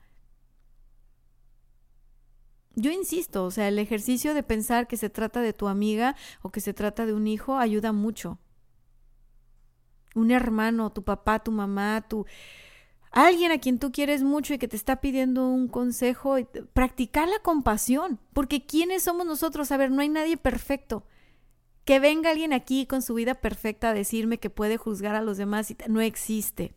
[2.75, 6.49] yo insisto, o sea, el ejercicio de pensar que se trata de tu amiga o
[6.49, 8.39] que se trata de un hijo ayuda mucho.
[10.15, 12.25] Un hermano, tu papá, tu mamá, tu
[13.11, 16.35] alguien a quien tú quieres mucho y que te está pidiendo un consejo,
[16.73, 19.71] practicar la compasión, porque ¿quiénes somos nosotros?
[19.71, 21.05] A ver, no hay nadie perfecto.
[21.85, 25.37] Que venga alguien aquí con su vida perfecta a decirme que puede juzgar a los
[25.37, 26.75] demás, no existe.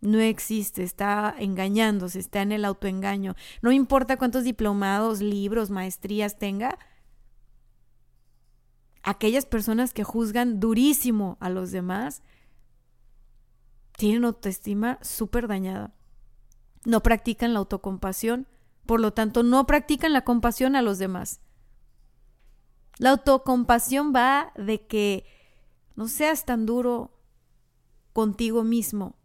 [0.00, 3.34] No existe, está engañándose, está en el autoengaño.
[3.60, 6.78] No importa cuántos diplomados, libros, maestrías tenga.
[9.02, 12.22] Aquellas personas que juzgan durísimo a los demás
[13.96, 15.92] tienen autoestima súper dañada.
[16.86, 18.46] No practican la autocompasión,
[18.86, 21.40] por lo tanto no practican la compasión a los demás.
[22.96, 25.26] La autocompasión va de que
[25.94, 27.10] no seas tan duro
[28.14, 29.19] contigo mismo,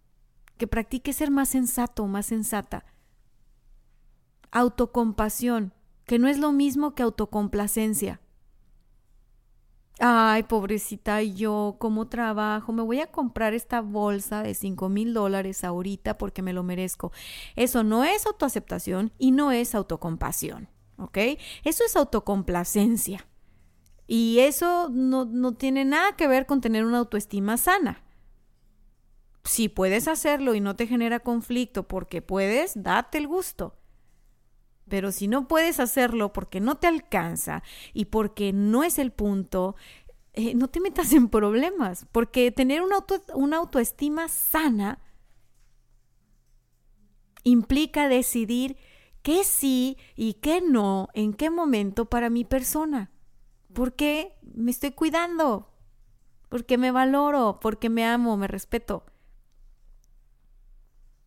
[0.57, 2.85] que practique ser más sensato más sensata.
[4.51, 5.73] Autocompasión,
[6.05, 8.21] que no es lo mismo que autocomplacencia.
[9.99, 12.73] Ay, pobrecita yo, ¿cómo trabajo?
[12.73, 17.11] Me voy a comprar esta bolsa de cinco mil dólares ahorita porque me lo merezco.
[17.55, 21.17] Eso no es autoaceptación y no es autocompasión, ¿ok?
[21.63, 23.25] Eso es autocomplacencia.
[24.05, 28.04] Y eso no, no tiene nada que ver con tener una autoestima sana
[29.45, 33.77] si puedes hacerlo y no te genera conflicto porque puedes, date el gusto.
[34.89, 39.75] Pero si no puedes hacerlo porque no te alcanza y porque no es el punto,
[40.33, 42.97] eh, no te metas en problemas, porque tener una,
[43.33, 44.99] una autoestima sana
[47.43, 48.77] implica decidir
[49.21, 53.11] qué sí y qué no, en qué momento para mi persona.
[53.73, 55.71] Porque me estoy cuidando,
[56.49, 59.05] porque me valoro, porque me amo, me respeto.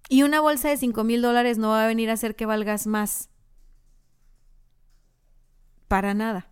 [0.09, 2.86] Y una bolsa de 5 mil dólares no va a venir a hacer que valgas
[2.86, 3.28] más.
[5.86, 6.50] Para nada.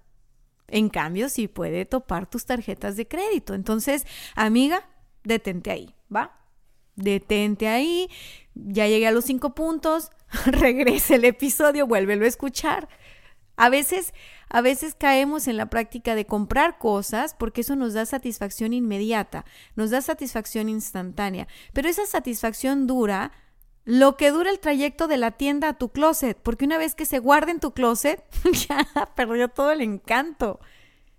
[0.68, 3.54] En cambio, sí puede topar tus tarjetas de crédito.
[3.54, 4.88] Entonces, amiga,
[5.24, 6.38] detente ahí, ¿va?
[6.96, 8.10] Detente ahí.
[8.54, 10.10] Ya llegué a los cinco puntos.
[10.46, 12.88] Regrese el episodio, vuélvelo a escuchar.
[13.56, 14.12] A veces,
[14.50, 19.46] a veces caemos en la práctica de comprar cosas porque eso nos da satisfacción inmediata,
[19.76, 23.32] nos da satisfacción instantánea, pero esa satisfacción dura
[23.86, 27.06] lo que dura el trayecto de la tienda a tu closet, porque una vez que
[27.06, 28.22] se guarda en tu closet,
[28.68, 28.84] ya
[29.14, 30.58] perdió todo el encanto.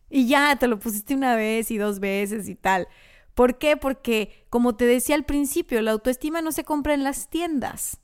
[0.10, 2.90] Y ya te lo pusiste una vez y dos veces y tal.
[3.34, 3.78] ¿Por qué?
[3.78, 8.02] Porque, como te decía al principio, la autoestima no se compra en las tiendas.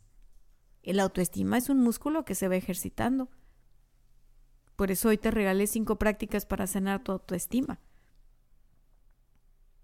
[0.82, 3.30] El autoestima es un músculo que se va ejercitando.
[4.78, 7.80] Por eso hoy te regalé cinco prácticas para sanar tu autoestima.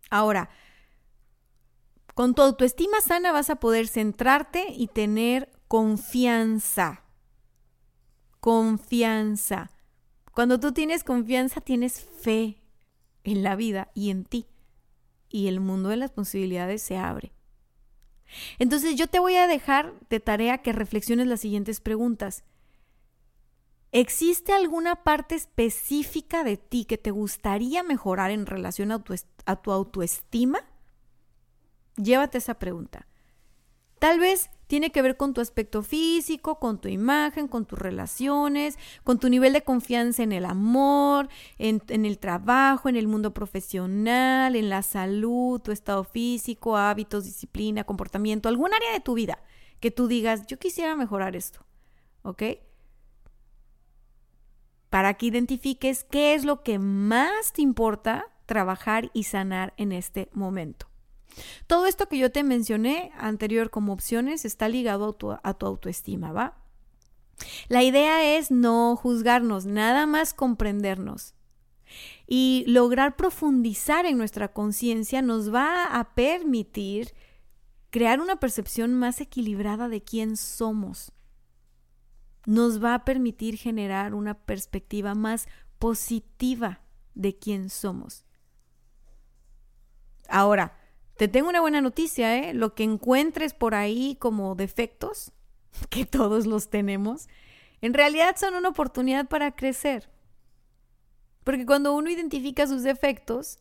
[0.10, 0.50] Ahora,
[2.20, 7.06] con tu autoestima sana vas a poder centrarte y tener confianza.
[8.42, 9.72] Confianza.
[10.34, 12.62] Cuando tú tienes confianza, tienes fe
[13.24, 14.48] en la vida y en ti.
[15.30, 17.32] Y el mundo de las posibilidades se abre.
[18.58, 22.44] Entonces yo te voy a dejar de tarea que reflexiones las siguientes preguntas.
[23.94, 29.16] ¿Existe alguna parte específica de ti que te gustaría mejorar en relación a tu,
[29.46, 30.69] a tu autoestima?
[32.02, 33.08] Llévate esa pregunta.
[34.00, 38.78] Tal vez tiene que ver con tu aspecto físico, con tu imagen, con tus relaciones,
[39.04, 41.28] con tu nivel de confianza en el amor,
[41.58, 47.84] en, el trabajo, en el mundo profesional, en la salud, tu estado físico, hábitos, disciplina,
[47.84, 49.44] comportamiento, algún área de tu vida
[49.82, 51.66] que tú digas, yo quisiera mejorar esto.
[52.22, 52.44] ¿Ok?
[54.90, 60.30] Para que identifiques qué es lo que más te importa trabajar y sanar en este
[60.32, 60.89] momento.
[61.68, 65.66] Todo esto que yo te mencioné anterior como opciones está ligado a tu, a tu
[65.66, 66.58] autoestima, ¿va?
[67.68, 71.34] La idea es no juzgarnos, nada más comprendernos.
[72.28, 77.14] Y lograr profundizar en nuestra conciencia nos va a permitir
[77.90, 81.12] crear una percepción más equilibrada de quién somos.
[82.46, 85.48] Nos va a permitir generar una perspectiva más
[85.80, 86.82] positiva
[87.16, 88.26] de quién somos.
[90.28, 90.79] Ahora,
[91.20, 92.54] te tengo una buena noticia, ¿eh?
[92.54, 95.34] Lo que encuentres por ahí como defectos,
[95.90, 97.28] que todos los tenemos,
[97.82, 100.10] en realidad son una oportunidad para crecer.
[101.44, 103.60] Porque cuando uno identifica sus defectos,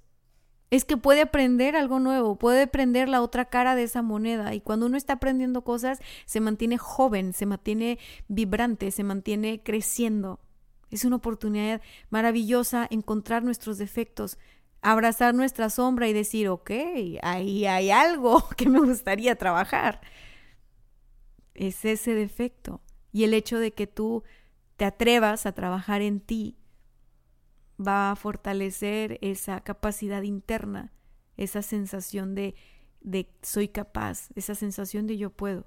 [0.71, 4.55] es que puede aprender algo nuevo, puede aprender la otra cara de esa moneda.
[4.55, 7.99] Y cuando uno está aprendiendo cosas, se mantiene joven, se mantiene
[8.29, 10.39] vibrante, se mantiene creciendo.
[10.93, 14.39] Es una oportunidad maravillosa encontrar nuestros defectos,
[14.81, 16.71] abrazar nuestra sombra y decir, ok,
[17.23, 20.01] ahí hay algo que me gustaría trabajar.
[21.55, 22.81] Es ese defecto.
[23.13, 24.23] Y el hecho de que tú
[24.77, 26.57] te atrevas a trabajar en ti
[27.85, 30.93] va a fortalecer esa capacidad interna,
[31.37, 32.55] esa sensación de,
[33.01, 35.67] de soy capaz, esa sensación de yo puedo.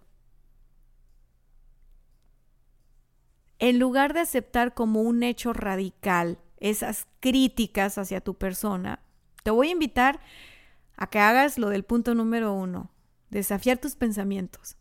[3.59, 9.01] En lugar de aceptar como un hecho radical esas críticas hacia tu persona,
[9.43, 10.21] te voy a invitar
[10.95, 12.91] a que hagas lo del punto número uno,
[13.29, 14.77] desafiar tus pensamientos.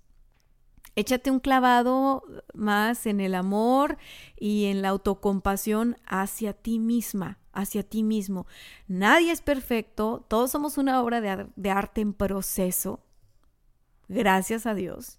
[0.94, 2.22] Échate un clavado
[2.52, 3.96] más en el amor
[4.36, 8.46] y en la autocompasión hacia ti misma, hacia ti mismo.
[8.86, 13.00] Nadie es perfecto, todos somos una obra de, arte en proceso,
[14.08, 15.18] gracias a Dios.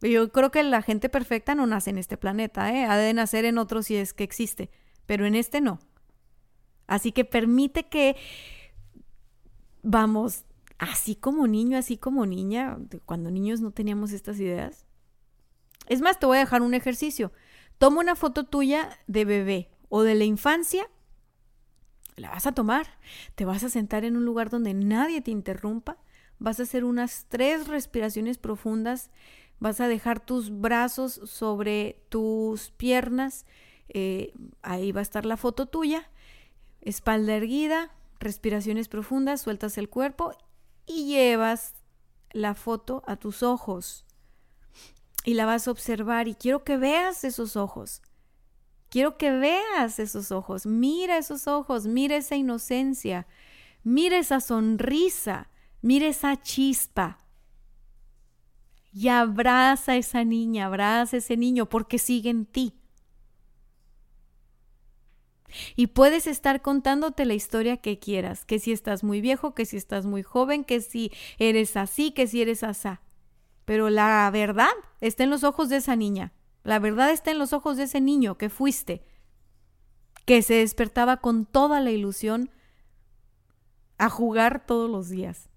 [0.00, 2.84] Yo creo que la gente perfecta no nace en este planeta, ¿eh?
[2.84, 4.70] ha de nacer en otro si es que existe
[5.06, 5.78] pero en este no.
[6.86, 8.16] Así que permite que,
[9.82, 10.44] vamos,
[10.78, 14.86] así como niño, así como niña, cuando niños no teníamos estas ideas.
[15.86, 17.32] Es más, te voy a dejar un ejercicio.
[17.78, 20.88] Toma una foto tuya de bebé o de la infancia,
[22.16, 22.86] la vas a tomar,
[23.34, 25.98] te vas a sentar en un lugar donde nadie te interrumpa,
[26.38, 29.10] vas a hacer unas tres respiraciones profundas,
[29.58, 33.46] vas a dejar tus brazos sobre tus piernas,
[33.88, 34.32] eh,
[34.62, 36.10] ahí va a estar la foto tuya,
[36.80, 40.32] espalda erguida, respiraciones profundas, sueltas el cuerpo
[40.86, 41.74] y llevas
[42.32, 44.04] la foto a tus ojos
[45.24, 48.02] y la vas a observar y quiero que veas esos ojos.
[48.90, 53.26] Quiero que veas esos ojos, mira esos ojos, mira esa inocencia,
[53.82, 57.18] mira esa sonrisa, mira esa chispa.
[58.92, 62.74] Y abraza a esa niña, abraza a ese niño porque sigue en ti.
[65.76, 69.76] Y puedes estar contándote la historia que quieras, que si estás muy viejo, que si
[69.76, 73.00] estás muy joven, que si eres así, que si eres asá.
[73.64, 76.32] Pero la verdad está en los ojos de esa niña.
[76.62, 79.04] La verdad está en los ojos de ese niño que fuiste,
[80.24, 82.50] que se despertaba con toda la ilusión
[83.98, 85.50] a jugar todos los días,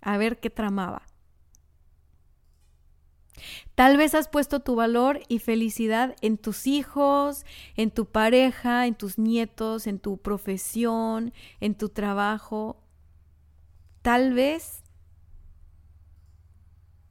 [0.00, 1.02] a ver qué tramaba.
[3.74, 7.44] Tal vez has puesto tu valor y felicidad en tus hijos,
[7.76, 12.82] en tu pareja, en tus nietos, en tu profesión, en tu trabajo.
[14.02, 14.82] Tal vez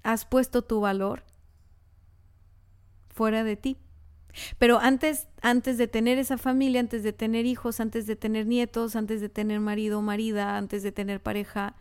[0.04, 1.24] has puesto tu valor
[3.10, 3.78] fuera de ti.
[4.58, 8.96] Pero antes, antes de tener esa familia, antes de tener hijos, antes de tener nietos,
[8.96, 11.76] antes de tener marido o marida, antes de tener pareja,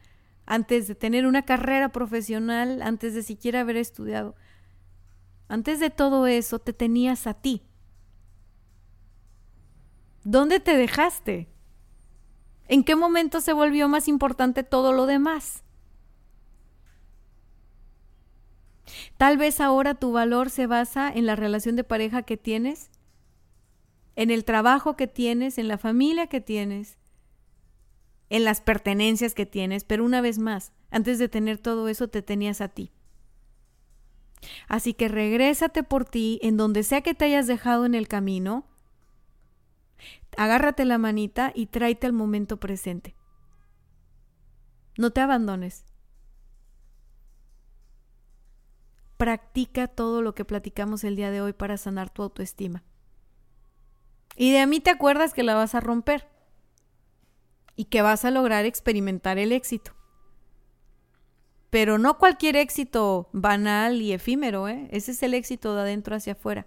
[0.49, 4.35] antes de tener una carrera profesional, antes de siquiera haber estudiado,
[5.47, 7.63] antes de todo eso te tenías a ti.
[10.25, 11.49] ¿Dónde te dejaste?
[12.67, 15.65] ¿En qué momento se volvió más importante todo lo demás?
[19.19, 22.91] Tal vez ahora tu valor se basa en la relación de pareja que tienes,
[24.17, 26.97] en el trabajo que tienes, en la familia que tienes,
[28.31, 32.23] en las pertenencias que tienes, pero una vez más, antes de tener todo eso te
[32.23, 32.93] tenías a ti.
[34.69, 38.67] Así que regrésate por ti en donde sea que te hayas dejado en el camino,
[40.37, 43.15] agárrate la manita y tráete al momento presente.
[44.97, 45.85] No te abandones.
[49.19, 52.85] practica todo lo que platicamos el día de hoy para sanar tu autoestima.
[54.37, 56.29] Y de a mí te acuerdas que la vas a romper
[57.79, 59.93] y que vas a lograr experimentar el éxito.
[61.71, 64.89] Pero no cualquier éxito banal y efímero, ¿eh?
[64.91, 66.67] Ese es el éxito de adentro hacia afuera.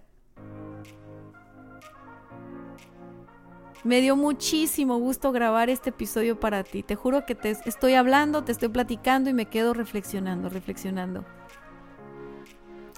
[3.84, 6.82] Me dio muchísimo gusto grabar este episodio para ti.
[6.82, 11.26] Te juro que te estoy hablando, te estoy platicando y me quedo reflexionando, reflexionando.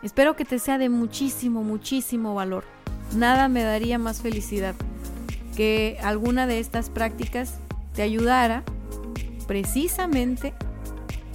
[0.05, 2.63] Espero que te sea de muchísimo, muchísimo valor.
[3.17, 4.77] Nada me daría más felicidad
[5.57, 7.59] que alguna de estas prácticas
[7.95, 8.65] te ayudara
[9.47, 10.53] precisamente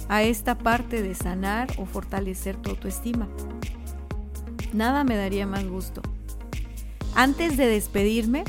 [0.08, 3.28] a esta parte de sanar o fortalecer tu autoestima.
[4.72, 6.02] Nada me daría más gusto.
[7.14, 8.44] Antes de despedirme,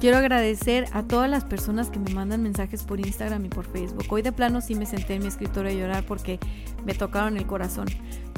[0.00, 4.06] quiero agradecer a todas las personas que me mandan mensajes por Instagram y por Facebook.
[4.10, 6.38] Hoy de plano sí me senté en mi escritorio a llorar porque
[6.84, 7.86] me tocaron el corazón.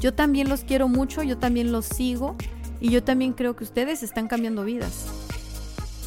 [0.00, 2.36] Yo también los quiero mucho, yo también los sigo
[2.80, 5.31] y yo también creo que ustedes están cambiando vidas.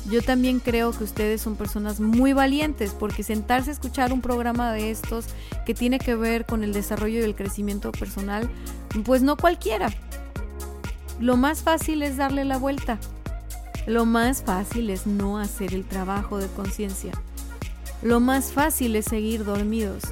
[0.10, 4.72] Yo también creo que ustedes son personas muy valientes porque sentarse a escuchar un programa
[4.72, 5.26] de estos
[5.66, 8.50] que tiene que ver con el desarrollo y el crecimiento personal,
[9.04, 9.90] pues no cualquiera.
[11.20, 13.00] Lo más fácil es darle la vuelta.
[13.88, 17.12] Lo más fácil es no hacer el trabajo de conciencia.
[18.04, 20.04] Lo más fácil es seguir dormidos.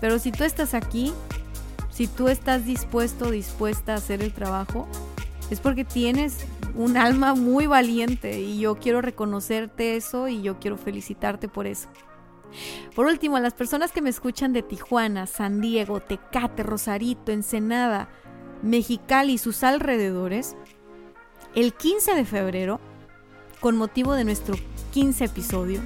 [0.00, 1.12] Pero si tú estás aquí,
[1.92, 4.88] si tú estás dispuesto dispuesta a hacer el trabajo,
[5.50, 6.38] es porque tienes
[6.74, 11.88] un alma muy valiente y yo quiero reconocerte eso y yo quiero felicitarte por eso.
[12.94, 18.08] Por último, a las personas que me escuchan de Tijuana, San Diego, Tecate, Rosarito, Ensenada,
[18.62, 20.56] Mexicali y sus alrededores,
[21.54, 22.80] el 15 de febrero,
[23.60, 24.56] con motivo de nuestro
[24.92, 25.80] 15 episodio,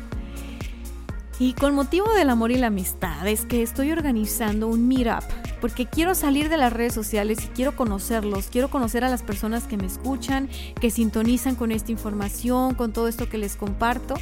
[1.39, 5.25] y con motivo del amor y la amistad, es que estoy organizando un meetup
[5.65, 9.65] porque quiero salir de las redes sociales y quiero conocerlos, quiero conocer a las personas
[9.65, 14.15] que me escuchan, que sintonizan con esta información, con todo esto que les comparto.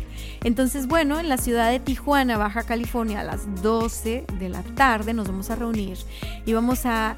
[0.45, 5.15] Entonces, bueno, en la ciudad de Tijuana, Baja California, a las 12 de la tarde
[5.15, 5.99] nos vamos a reunir
[6.47, 7.17] y vamos a,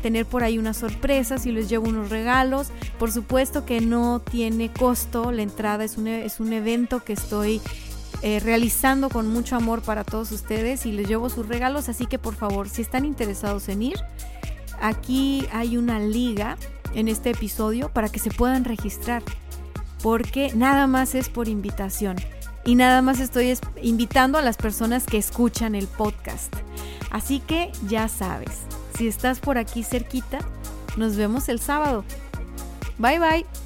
[0.00, 2.68] tener por ahí unas sorpresas y les llevo unos regalos.
[2.98, 7.60] Por supuesto que no tiene costo, la entrada es un, es un evento que estoy
[8.22, 12.18] eh, realizando con mucho amor para todos ustedes y les llevo sus regalos, así que
[12.18, 13.96] por favor, si están interesados en ir,
[14.80, 16.56] aquí hay una liga
[16.94, 19.22] en este episodio para que se puedan registrar,
[20.02, 22.16] porque nada más es por invitación
[22.64, 26.54] y nada más estoy invitando a las personas que escuchan el podcast.
[27.10, 28.62] Así que ya sabes,
[28.96, 30.38] si estás por aquí cerquita,
[30.96, 32.04] nos vemos el sábado.
[32.98, 33.65] Bye bye.